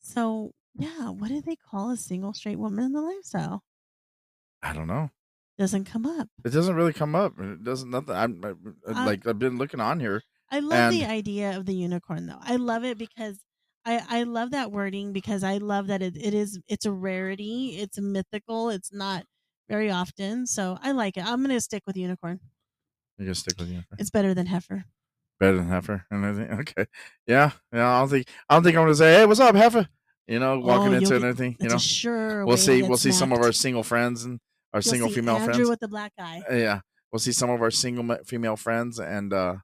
So 0.00 0.52
yeah, 0.76 1.10
what 1.10 1.28
do 1.28 1.40
they 1.40 1.56
call 1.56 1.90
a 1.90 1.96
single 1.96 2.32
straight 2.34 2.58
woman 2.58 2.84
in 2.84 2.92
the 2.92 3.00
lifestyle? 3.02 3.62
I 4.62 4.72
don't 4.72 4.86
know. 4.86 5.10
Doesn't 5.58 5.84
come 5.84 6.04
up. 6.06 6.28
It 6.44 6.50
doesn't 6.50 6.74
really 6.74 6.92
come 6.92 7.14
up. 7.14 7.38
It 7.38 7.62
doesn't 7.62 7.90
nothing. 7.90 8.14
I'm 8.14 8.40
I, 8.44 8.48
uh, 8.50 8.54
I- 8.94 9.06
like 9.06 9.26
I've 9.26 9.38
been 9.38 9.56
looking 9.58 9.80
on 9.80 10.00
here. 10.00 10.22
I 10.50 10.60
love 10.60 10.92
the 10.92 11.04
idea 11.04 11.56
of 11.56 11.66
the 11.66 11.74
unicorn 11.74 12.26
though. 12.26 12.38
I 12.40 12.56
love 12.56 12.84
it 12.84 12.98
because 12.98 13.40
I 13.84 14.04
I 14.08 14.22
love 14.24 14.50
that 14.50 14.70
wording 14.72 15.12
because 15.12 15.42
I 15.42 15.58
love 15.58 15.86
that 15.88 16.02
it, 16.02 16.16
it 16.16 16.34
is 16.34 16.60
it's 16.68 16.86
a 16.86 16.92
rarity. 16.92 17.76
It's 17.78 17.98
mythical. 18.00 18.70
It's 18.70 18.92
not 18.92 19.24
very 19.68 19.90
often. 19.90 20.46
So 20.46 20.78
I 20.82 20.92
like 20.92 21.16
it. 21.16 21.24
I'm 21.24 21.40
gonna 21.42 21.60
stick 21.60 21.82
with 21.86 21.96
unicorn. 21.96 22.40
You 23.18 23.26
gonna 23.26 23.34
stick 23.34 23.58
with 23.58 23.68
unicorn? 23.68 23.96
It's 23.98 24.10
better 24.10 24.34
than 24.34 24.46
heifer. 24.46 24.84
Better 25.40 25.56
than 25.58 25.68
heifer 25.68 26.04
and 26.10 26.24
everything. 26.24 26.58
Okay. 26.60 26.86
Yeah. 27.26 27.52
Yeah. 27.72 27.88
I 27.96 28.00
don't 28.00 28.08
think 28.10 28.28
I 28.48 28.54
don't 28.54 28.64
think 28.64 28.76
I'm 28.76 28.82
gonna 28.84 28.94
say, 28.94 29.14
Hey, 29.14 29.26
what's 29.26 29.40
up, 29.40 29.54
heifer? 29.54 29.88
You 30.26 30.38
know, 30.38 30.58
walking 30.58 30.92
Oh, 30.92 30.96
into 30.96 31.14
and 31.16 31.24
everything. 31.24 31.56
You 31.60 31.68
know. 31.68 31.78
sure. 31.78 32.46
We'll 32.46 32.56
see 32.56 32.82
we'll 32.82 32.96
see 32.96 33.12
some 33.12 33.32
of 33.32 33.40
our 33.42 33.52
single 33.52 33.82
friends 33.82 34.24
and 34.24 34.40
our 34.72 34.80
You'll 34.80 34.92
single 34.92 35.08
female 35.08 35.36
Andrew 35.36 35.54
friends. 35.54 35.70
with 35.70 35.80
the 35.80 35.88
black 35.88 36.12
eye. 36.18 36.42
Uh, 36.50 36.54
yeah, 36.54 36.80
we'll 37.12 37.20
see 37.20 37.32
some 37.32 37.50
of 37.50 37.60
our 37.60 37.70
single 37.70 38.16
female 38.24 38.56
friends, 38.56 38.98
and 38.98 39.32
uh, 39.32 39.56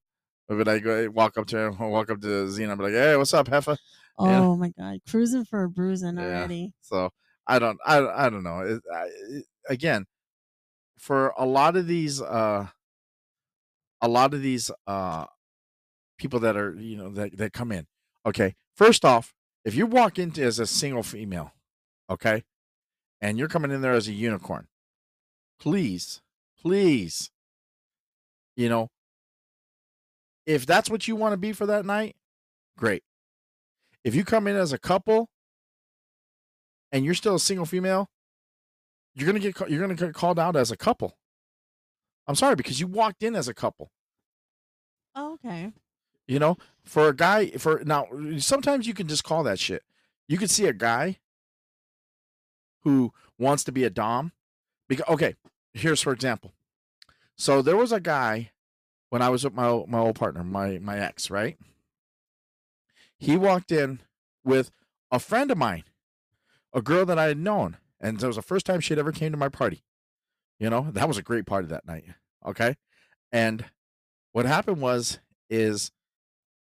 I 0.50 0.78
go 0.78 1.08
walk 1.10 1.38
up 1.38 1.46
to 1.48 1.58
him, 1.58 1.78
walk 1.78 2.10
up 2.10 2.20
to 2.20 2.42
and 2.42 2.56
be 2.56 2.84
like, 2.84 2.92
"Hey, 2.92 3.16
what's 3.16 3.32
up, 3.34 3.48
Heffa?" 3.48 3.76
Oh 4.18 4.26
Yeah. 4.26 4.56
my 4.56 4.70
god, 4.78 5.00
cruising 5.08 5.44
for 5.44 5.64
a 5.64 5.70
bruising 5.70 6.18
Yeah. 6.18 6.42
already. 6.42 6.72
So 6.82 7.10
I 7.46 7.58
don't, 7.58 7.78
I, 7.86 8.26
I 8.26 8.30
don't 8.30 8.42
know. 8.42 8.60
It, 8.60 8.82
I, 8.94 9.04
it, 9.30 9.44
again, 9.68 10.06
for 10.98 11.32
a 11.38 11.46
lot 11.46 11.76
of 11.76 11.86
these, 11.86 12.20
uh, 12.20 12.66
a 14.02 14.08
lot 14.08 14.34
of 14.34 14.42
these 14.42 14.70
uh, 14.86 15.26
people 16.18 16.40
that 16.40 16.56
are, 16.56 16.74
you 16.74 16.96
know, 16.96 17.10
that 17.10 17.36
that 17.38 17.52
come 17.52 17.72
in. 17.72 17.86
Okay, 18.26 18.54
first 18.76 19.04
off, 19.04 19.34
if 19.64 19.74
you 19.74 19.86
walk 19.86 20.18
into 20.18 20.42
as 20.42 20.58
a 20.58 20.66
single 20.66 21.02
female, 21.02 21.52
okay, 22.08 22.44
and 23.20 23.38
you're 23.38 23.48
coming 23.48 23.70
in 23.70 23.80
there 23.80 23.92
as 23.92 24.08
a 24.08 24.12
unicorn, 24.12 24.66
please, 25.58 26.20
please, 26.60 27.30
you 28.56 28.68
know, 28.68 28.88
if 30.46 30.66
that's 30.66 30.90
what 30.90 31.06
you 31.06 31.16
want 31.16 31.32
to 31.32 31.36
be 31.36 31.52
for 31.52 31.66
that 31.66 31.84
night, 31.84 32.16
great. 32.76 33.02
If 34.04 34.14
you 34.14 34.24
come 34.24 34.46
in 34.46 34.56
as 34.56 34.72
a 34.72 34.78
couple 34.78 35.28
and 36.90 37.04
you're 37.04 37.14
still 37.14 37.34
a 37.34 37.40
single 37.40 37.66
female, 37.66 38.08
you're 39.14 39.26
gonna 39.26 39.38
get 39.38 39.58
you're 39.68 39.80
gonna 39.80 39.94
get 39.94 40.14
called 40.14 40.38
out 40.38 40.56
as 40.56 40.70
a 40.70 40.76
couple. 40.76 41.16
I'm 42.26 42.34
sorry 42.34 42.56
because 42.56 42.80
you 42.80 42.86
walked 42.86 43.22
in 43.22 43.34
as 43.34 43.48
a 43.48 43.54
couple. 43.54 43.90
Oh, 45.14 45.34
okay. 45.34 45.72
You 46.30 46.38
know, 46.38 46.58
for 46.84 47.08
a 47.08 47.12
guy, 47.12 47.50
for 47.58 47.82
now, 47.84 48.06
sometimes 48.38 48.86
you 48.86 48.94
can 48.94 49.08
just 49.08 49.24
call 49.24 49.42
that 49.42 49.58
shit. 49.58 49.82
You 50.28 50.38
could 50.38 50.48
see 50.48 50.66
a 50.66 50.72
guy 50.72 51.18
who 52.84 53.12
wants 53.36 53.64
to 53.64 53.72
be 53.72 53.82
a 53.82 53.90
dom. 53.90 54.30
Because 54.88 55.06
okay, 55.08 55.34
here's 55.74 56.00
for 56.00 56.12
example. 56.12 56.52
So 57.36 57.62
there 57.62 57.76
was 57.76 57.90
a 57.90 57.98
guy 57.98 58.52
when 59.08 59.22
I 59.22 59.28
was 59.28 59.42
with 59.42 59.54
my 59.54 59.82
my 59.88 59.98
old 59.98 60.14
partner, 60.14 60.44
my 60.44 60.78
my 60.78 61.00
ex, 61.00 61.30
right? 61.30 61.58
He 63.18 63.36
walked 63.36 63.72
in 63.72 63.98
with 64.44 64.70
a 65.10 65.18
friend 65.18 65.50
of 65.50 65.58
mine, 65.58 65.82
a 66.72 66.80
girl 66.80 67.04
that 67.06 67.18
I 67.18 67.24
had 67.24 67.38
known, 67.38 67.76
and 68.00 68.22
it 68.22 68.26
was 68.26 68.36
the 68.36 68.42
first 68.42 68.66
time 68.66 68.78
she 68.78 68.92
had 68.92 69.00
ever 69.00 69.10
came 69.10 69.32
to 69.32 69.36
my 69.36 69.48
party. 69.48 69.82
You 70.60 70.70
know, 70.70 70.92
that 70.92 71.08
was 71.08 71.18
a 71.18 71.22
great 71.22 71.46
party 71.46 71.66
that 71.66 71.88
night. 71.88 72.04
Okay, 72.46 72.76
and 73.32 73.64
what 74.30 74.46
happened 74.46 74.80
was 74.80 75.18
is 75.48 75.90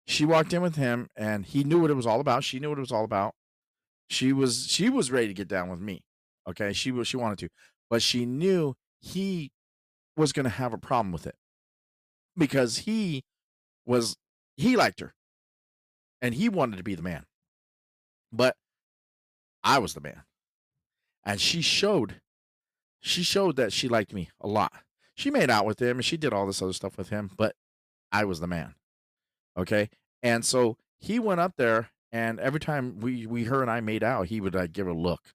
she 0.09 0.25
walked 0.25 0.53
in 0.53 0.63
with 0.63 0.77
him 0.77 1.09
and 1.17 1.45
he 1.45 1.63
knew 1.63 1.81
what 1.81 1.91
it 1.91 1.95
was 1.95 2.07
all 2.07 2.21
about. 2.21 2.43
She 2.43 2.59
knew 2.59 2.71
what 2.71 2.79
it 2.79 2.81
was 2.81 2.93
all 2.93 3.05
about. 3.05 3.35
She 4.09 4.33
was 4.33 4.67
she 4.67 4.89
was 4.89 5.11
ready 5.11 5.29
to 5.29 5.35
get 5.35 5.49
down 5.49 5.69
with 5.69 5.81
me 5.81 6.03
okay? 6.49 6.73
She 6.73 6.91
was 6.91 7.07
she 7.07 7.17
wanted 7.17 7.39
to 7.41 7.49
but 7.91 8.03
she 8.03 8.25
knew 8.27 8.75
he 9.01 9.53
was 10.17 10.33
going 10.33 10.45
to 10.45 10.51
have 10.51 10.73
a 10.73 10.79
problem 10.79 11.13
with 11.13 11.27
it 11.27 11.37
because 12.37 12.79
he 12.79 13.23
was 13.87 14.17
he 14.57 14.77
liked 14.77 15.01
her 15.01 15.15
and 16.21 16.35
he 16.35 16.49
wanted 16.49 16.77
to 16.79 16.83
be 16.83 16.95
the 16.95 17.03
man 17.03 17.25
but 18.33 18.57
i 19.63 19.79
was 19.79 19.95
the 19.95 20.01
man. 20.01 20.23
And 21.25 21.41
she 21.41 21.61
showed 21.61 22.21
she 23.01 23.23
showed 23.23 23.57
that 23.57 23.73
she 23.73 23.87
liked 23.87 24.13
me 24.15 24.31
a 24.41 24.49
lot. 24.49 24.73
She 25.15 25.31
made 25.31 25.51
out 25.51 25.67
with 25.67 25.81
him 25.81 25.99
and 25.99 26.05
she 26.05 26.17
did 26.17 26.33
all 26.33 26.47
this 26.47 26.63
other 26.63 26.73
stuff 26.73 26.97
with 26.97 27.11
him 27.11 27.31
but 27.37 27.55
i 28.11 28.25
was 28.25 28.41
the 28.41 28.47
man 28.47 28.75
okay? 29.59 29.91
And 30.23 30.45
so 30.45 30.77
he 30.99 31.19
went 31.19 31.41
up 31.41 31.55
there 31.57 31.91
and 32.13 32.41
every 32.41 32.61
time 32.61 33.01
we 33.01 33.27
we 33.27 33.45
her 33.45 33.63
and 33.63 33.71
i 33.71 33.81
made 33.81 34.03
out 34.03 34.27
he 34.27 34.41
would 34.41 34.55
like 34.55 34.73
give 34.73 34.87
a 34.87 34.93
look 34.93 35.35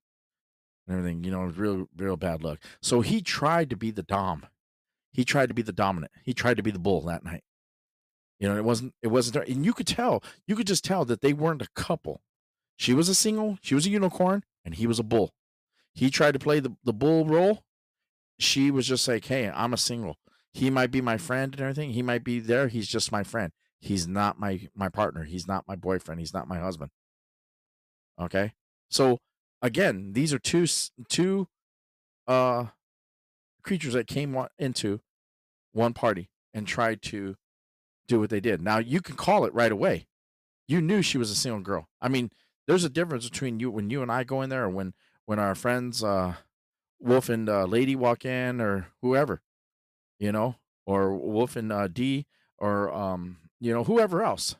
and 0.86 0.98
everything 0.98 1.24
you 1.24 1.30
know 1.30 1.44
real 1.44 1.88
real 1.96 2.16
bad 2.16 2.42
look 2.42 2.58
so 2.82 3.00
he 3.00 3.20
tried 3.20 3.70
to 3.70 3.76
be 3.76 3.90
the 3.90 4.02
dom. 4.02 4.46
He 5.12 5.24
tried 5.24 5.46
to 5.46 5.54
be 5.54 5.62
the 5.62 5.72
dominant. 5.72 6.10
He 6.24 6.34
tried 6.34 6.56
to 6.56 6.62
be 6.62 6.72
the 6.72 6.78
bull 6.80 7.00
that 7.02 7.24
night. 7.24 7.44
You 8.40 8.48
know 8.48 8.56
it 8.56 8.64
wasn't 8.64 8.94
it 9.00 9.08
wasn't 9.08 9.48
and 9.48 9.64
you 9.64 9.72
could 9.72 9.86
tell 9.86 10.22
you 10.46 10.56
could 10.56 10.66
just 10.66 10.84
tell 10.84 11.04
that 11.04 11.20
they 11.20 11.32
weren't 11.32 11.62
a 11.62 11.68
couple. 11.74 12.20
She 12.76 12.92
was 12.92 13.08
a 13.08 13.14
single 13.14 13.58
she 13.62 13.74
was 13.74 13.86
a 13.86 13.90
unicorn 13.90 14.42
and 14.64 14.74
he 14.74 14.86
was 14.86 14.98
a 14.98 15.04
bull. 15.04 15.32
He 15.94 16.10
tried 16.10 16.32
to 16.32 16.40
play 16.40 16.58
the, 16.58 16.74
the 16.82 16.92
bull 16.92 17.24
role. 17.24 17.62
She 18.40 18.72
was 18.72 18.88
just 18.88 19.06
like 19.06 19.26
hey 19.26 19.48
i'm 19.48 19.72
a 19.72 19.78
single. 19.78 20.18
He 20.52 20.68
might 20.70 20.90
be 20.90 21.00
my 21.00 21.16
friend 21.16 21.52
and 21.54 21.60
everything. 21.60 21.92
He 21.92 22.02
might 22.02 22.24
be 22.24 22.40
there. 22.40 22.68
He's 22.68 22.88
just 22.88 23.12
my 23.12 23.22
friend 23.22 23.52
he's 23.84 24.08
not 24.08 24.38
my 24.38 24.68
my 24.74 24.88
partner 24.88 25.24
he's 25.24 25.46
not 25.46 25.66
my 25.68 25.76
boyfriend 25.76 26.20
he's 26.20 26.34
not 26.34 26.48
my 26.48 26.58
husband. 26.58 26.90
Okay? 28.20 28.54
So 28.88 29.20
again 29.62 30.12
these 30.12 30.32
are 30.32 30.38
two 30.38 30.66
two 31.08 31.48
uh 32.26 32.66
creatures 33.62 33.94
that 33.94 34.06
came 34.06 34.36
into 34.58 35.00
one 35.72 35.92
party 35.92 36.30
and 36.52 36.66
tried 36.66 37.02
to 37.02 37.36
do 38.06 38.20
what 38.20 38.30
they 38.30 38.40
did. 38.40 38.60
Now 38.60 38.78
you 38.78 39.00
can 39.00 39.16
call 39.16 39.44
it 39.44 39.54
right 39.54 39.72
away. 39.72 40.06
You 40.66 40.80
knew 40.80 41.02
she 41.02 41.18
was 41.18 41.30
a 41.30 41.34
single 41.34 41.60
girl. 41.60 41.88
I 42.00 42.08
mean 42.08 42.30
there's 42.66 42.84
a 42.84 42.90
difference 42.90 43.28
between 43.28 43.60
you 43.60 43.70
when 43.70 43.90
you 43.90 44.02
and 44.02 44.10
i 44.10 44.24
go 44.24 44.42
in 44.42 44.50
there 44.50 44.64
or 44.64 44.70
when 44.70 44.94
when 45.26 45.38
our 45.38 45.54
friends 45.54 46.02
uh 46.02 46.34
wolf 46.98 47.28
and 47.28 47.48
uh, 47.48 47.64
lady 47.64 47.94
walk 47.94 48.24
in 48.24 48.60
or 48.60 48.88
whoever 49.02 49.42
you 50.18 50.32
know 50.32 50.56
or 50.86 51.14
wolf 51.14 51.56
and 51.56 51.72
uh, 51.72 51.88
d 51.88 52.26
or 52.58 52.92
um 52.92 53.36
you 53.64 53.72
know 53.72 53.84
whoever 53.84 54.22
else 54.22 54.56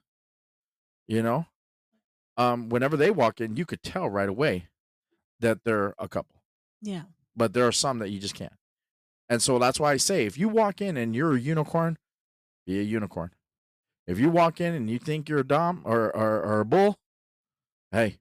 you 1.06 1.22
know? 1.22 1.46
Um 2.38 2.68
whenever 2.70 2.96
they 2.96 3.10
walk 3.10 3.40
in 3.40 3.56
you 3.56 3.66
could 3.66 3.82
tell 3.82 4.08
right 4.08 4.28
away 4.28 4.68
that 5.40 5.64
they're 5.64 5.94
a 5.98 6.08
couple. 6.08 6.36
Yeah. 6.80 7.02
but 7.36 7.52
there 7.52 7.66
are 7.66 7.72
some 7.72 7.98
that 7.98 8.10
you 8.10 8.18
just 8.18 8.34
can't. 8.34 8.52
And 9.28 9.42
so 9.42 9.58
that's 9.58 9.78
why 9.78 9.92
i 9.92 9.96
say 9.98 10.24
if 10.26 10.38
you 10.38 10.48
walk 10.48 10.80
in 10.80 10.96
and 10.96 11.14
you're 11.14 11.34
a 11.34 11.40
unicorn 11.40 11.98
be 12.66 12.78
a 12.80 12.82
unicorn. 12.82 13.30
If 14.06 14.18
you 14.18 14.30
walk 14.30 14.60
in 14.60 14.74
and 14.74 14.88
you 14.88 14.98
think 14.98 15.28
you're 15.28 15.40
a 15.40 15.46
dom 15.46 15.82
or 15.84 16.14
or, 16.16 16.42
or 16.42 16.60
a 16.60 16.64
bull 16.64 16.98
hey 17.92 18.18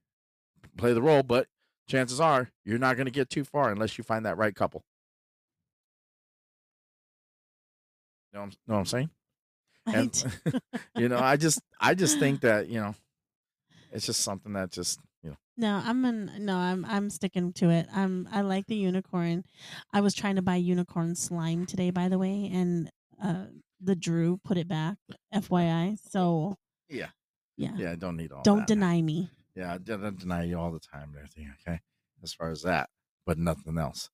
play 0.76 0.92
the 0.92 1.02
role 1.02 1.22
but 1.22 1.46
chances 1.88 2.20
are 2.20 2.50
you're 2.64 2.78
not 2.78 2.96
going 2.96 3.06
to 3.06 3.12
get 3.12 3.30
too 3.30 3.44
far 3.44 3.70
unless 3.70 3.96
you 3.96 4.04
find 4.04 4.26
that 4.26 4.36
right 4.36 4.54
couple. 4.54 4.82
Know 8.34 8.40
I'm, 8.42 8.50
know 8.66 8.74
what 8.74 8.78
I'm 8.80 8.86
saying 8.86 9.10
and 9.86 10.24
you 10.96 11.08
know 11.08 11.18
i 11.18 11.36
just 11.36 11.60
i 11.80 11.94
just 11.94 12.18
think 12.18 12.40
that 12.40 12.68
you 12.68 12.80
know 12.80 12.94
it's 13.92 14.06
just 14.06 14.20
something 14.20 14.52
that 14.54 14.70
just 14.70 15.00
you 15.22 15.30
know 15.30 15.36
no, 15.56 15.80
I'm 15.84 16.04
an, 16.04 16.32
no, 16.40 16.56
I'm 16.56 16.84
I'm 16.84 17.10
sticking 17.10 17.52
to 17.54 17.70
it. 17.70 17.86
I'm 17.94 18.28
I 18.32 18.40
like 18.40 18.66
the 18.66 18.74
unicorn. 18.74 19.44
I 19.92 20.00
was 20.00 20.12
trying 20.12 20.34
to 20.34 20.42
buy 20.42 20.56
unicorn 20.56 21.14
slime 21.14 21.64
today, 21.64 21.90
by 21.92 22.08
the 22.08 22.18
way, 22.18 22.50
and 22.52 22.90
uh 23.22 23.44
the 23.80 23.94
Drew 23.94 24.40
put 24.44 24.56
it 24.56 24.66
back. 24.66 24.96
FYI. 25.32 25.96
So 26.10 26.56
yeah 26.88 27.10
yeah, 27.56 27.70
yeah 27.76 27.92
i 27.92 27.94
don't 27.94 28.16
need 28.16 28.32
all 28.32 28.42
don't 28.42 28.66
deny 28.66 29.00
me. 29.00 29.30
yeah 29.54 29.74
i 29.74 29.78
don't 29.78 30.18
deny 30.18 30.44
you 30.44 30.58
all 30.58 30.72
the 30.72 30.80
time 30.80 31.10
and 31.10 31.16
everything 31.16 31.52
okay 31.60 31.80
as 32.22 32.32
far 32.32 32.50
as 32.50 32.62
that 32.62 32.88
but 33.26 33.38
nothing 33.38 33.78
else. 33.78 34.10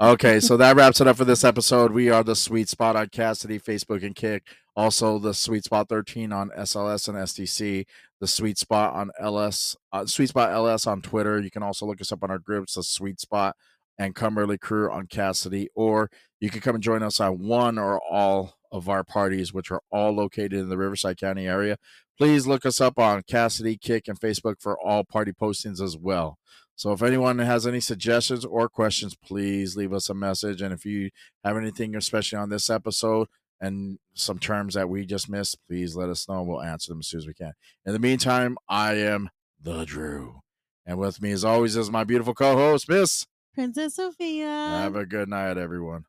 Okay 0.00 0.40
so 0.40 0.56
that 0.56 0.76
wraps 0.76 1.00
it 1.00 1.06
up 1.06 1.16
for 1.16 1.24
this 1.24 1.44
episode. 1.44 1.92
We 1.92 2.10
are 2.10 2.22
the 2.22 2.36
sweet 2.36 2.68
spot 2.68 2.96
on 2.96 3.06
Kasidie 3.08 3.62
facebook 3.62 4.04
and 4.04 4.14
kick. 4.14 4.44
Also 4.76 5.18
the 5.18 5.34
sweet 5.34 5.64
spot 5.64 5.88
13 5.88 6.32
on 6.32 6.50
sls 6.50 7.08
and 7.08 7.18
SDC. 7.18 7.86
the 8.20 8.26
sweet 8.26 8.58
spot 8.58 8.94
on 8.94 9.10
ls 9.20 9.76
uh, 9.92 10.06
sweet 10.06 10.28
spot 10.28 10.50
ls 10.50 10.86
on 10.86 11.02
twitter. 11.02 11.40
You 11.40 11.50
can 11.50 11.62
also 11.62 11.86
look 11.86 12.00
us 12.00 12.12
up 12.12 12.22
on 12.22 12.30
our 12.30 12.38
groups 12.38 12.74
the 12.74 12.82
sweet 12.82 13.20
spot 13.20 13.56
and 13.98 14.14
come 14.14 14.38
early 14.38 14.58
crew 14.58 14.90
on 14.90 15.06
Kasidie 15.06 15.68
or 15.74 16.10
you 16.40 16.50
can 16.50 16.60
come 16.60 16.76
and 16.76 16.84
join 16.84 17.02
us 17.02 17.18
on 17.20 17.38
one 17.46 17.78
or 17.78 18.00
all 18.00 18.54
of 18.70 18.88
our 18.88 19.02
parties 19.02 19.52
which 19.52 19.70
are 19.70 19.82
all 19.90 20.12
located 20.12 20.54
in 20.54 20.68
the 20.68 20.78
riverside 20.78 21.18
county 21.18 21.46
area. 21.48 21.76
Please 22.16 22.46
look 22.46 22.66
us 22.66 22.80
up 22.80 22.98
on 22.98 23.22
Kasidie 23.22 23.80
kick 23.80 24.08
and 24.08 24.20
facebook 24.20 24.60
for 24.60 24.78
all 24.78 25.04
party 25.04 25.32
postings 25.32 25.80
as 25.80 25.96
well 25.96 26.38
so 26.78 26.92
if 26.92 27.02
anyone 27.02 27.40
has 27.40 27.66
any 27.66 27.80
suggestions 27.80 28.44
or 28.44 28.68
questions, 28.68 29.16
please 29.16 29.76
leave 29.76 29.92
us 29.92 30.08
a 30.08 30.14
message. 30.14 30.62
And 30.62 30.72
if 30.72 30.86
you 30.86 31.10
have 31.42 31.56
anything, 31.56 31.96
especially 31.96 32.38
on 32.38 32.50
this 32.50 32.70
episode 32.70 33.26
and 33.60 33.98
some 34.14 34.38
terms 34.38 34.74
that 34.74 34.88
we 34.88 35.04
just 35.04 35.28
missed, 35.28 35.58
please 35.66 35.96
let 35.96 36.08
us 36.08 36.28
know. 36.28 36.44
We'll 36.44 36.62
answer 36.62 36.92
them 36.92 37.00
as 37.00 37.08
soon 37.08 37.18
as 37.18 37.26
we 37.26 37.34
can. 37.34 37.54
In 37.84 37.94
the 37.94 37.98
meantime, 37.98 38.56
I 38.68 38.94
am 38.94 39.30
the 39.60 39.84
Drew. 39.84 40.38
And 40.86 40.98
with 40.98 41.20
me, 41.20 41.32
as 41.32 41.44
always, 41.44 41.74
is 41.74 41.90
my 41.90 42.04
beautiful 42.04 42.32
co 42.32 42.54
host, 42.54 42.88
Miss. 42.88 43.26
Princess 43.54 43.96
Sophia. 43.96 44.46
Have 44.46 44.94
a 44.94 45.04
good 45.04 45.28
night, 45.28 45.58
everyone. 45.58 46.04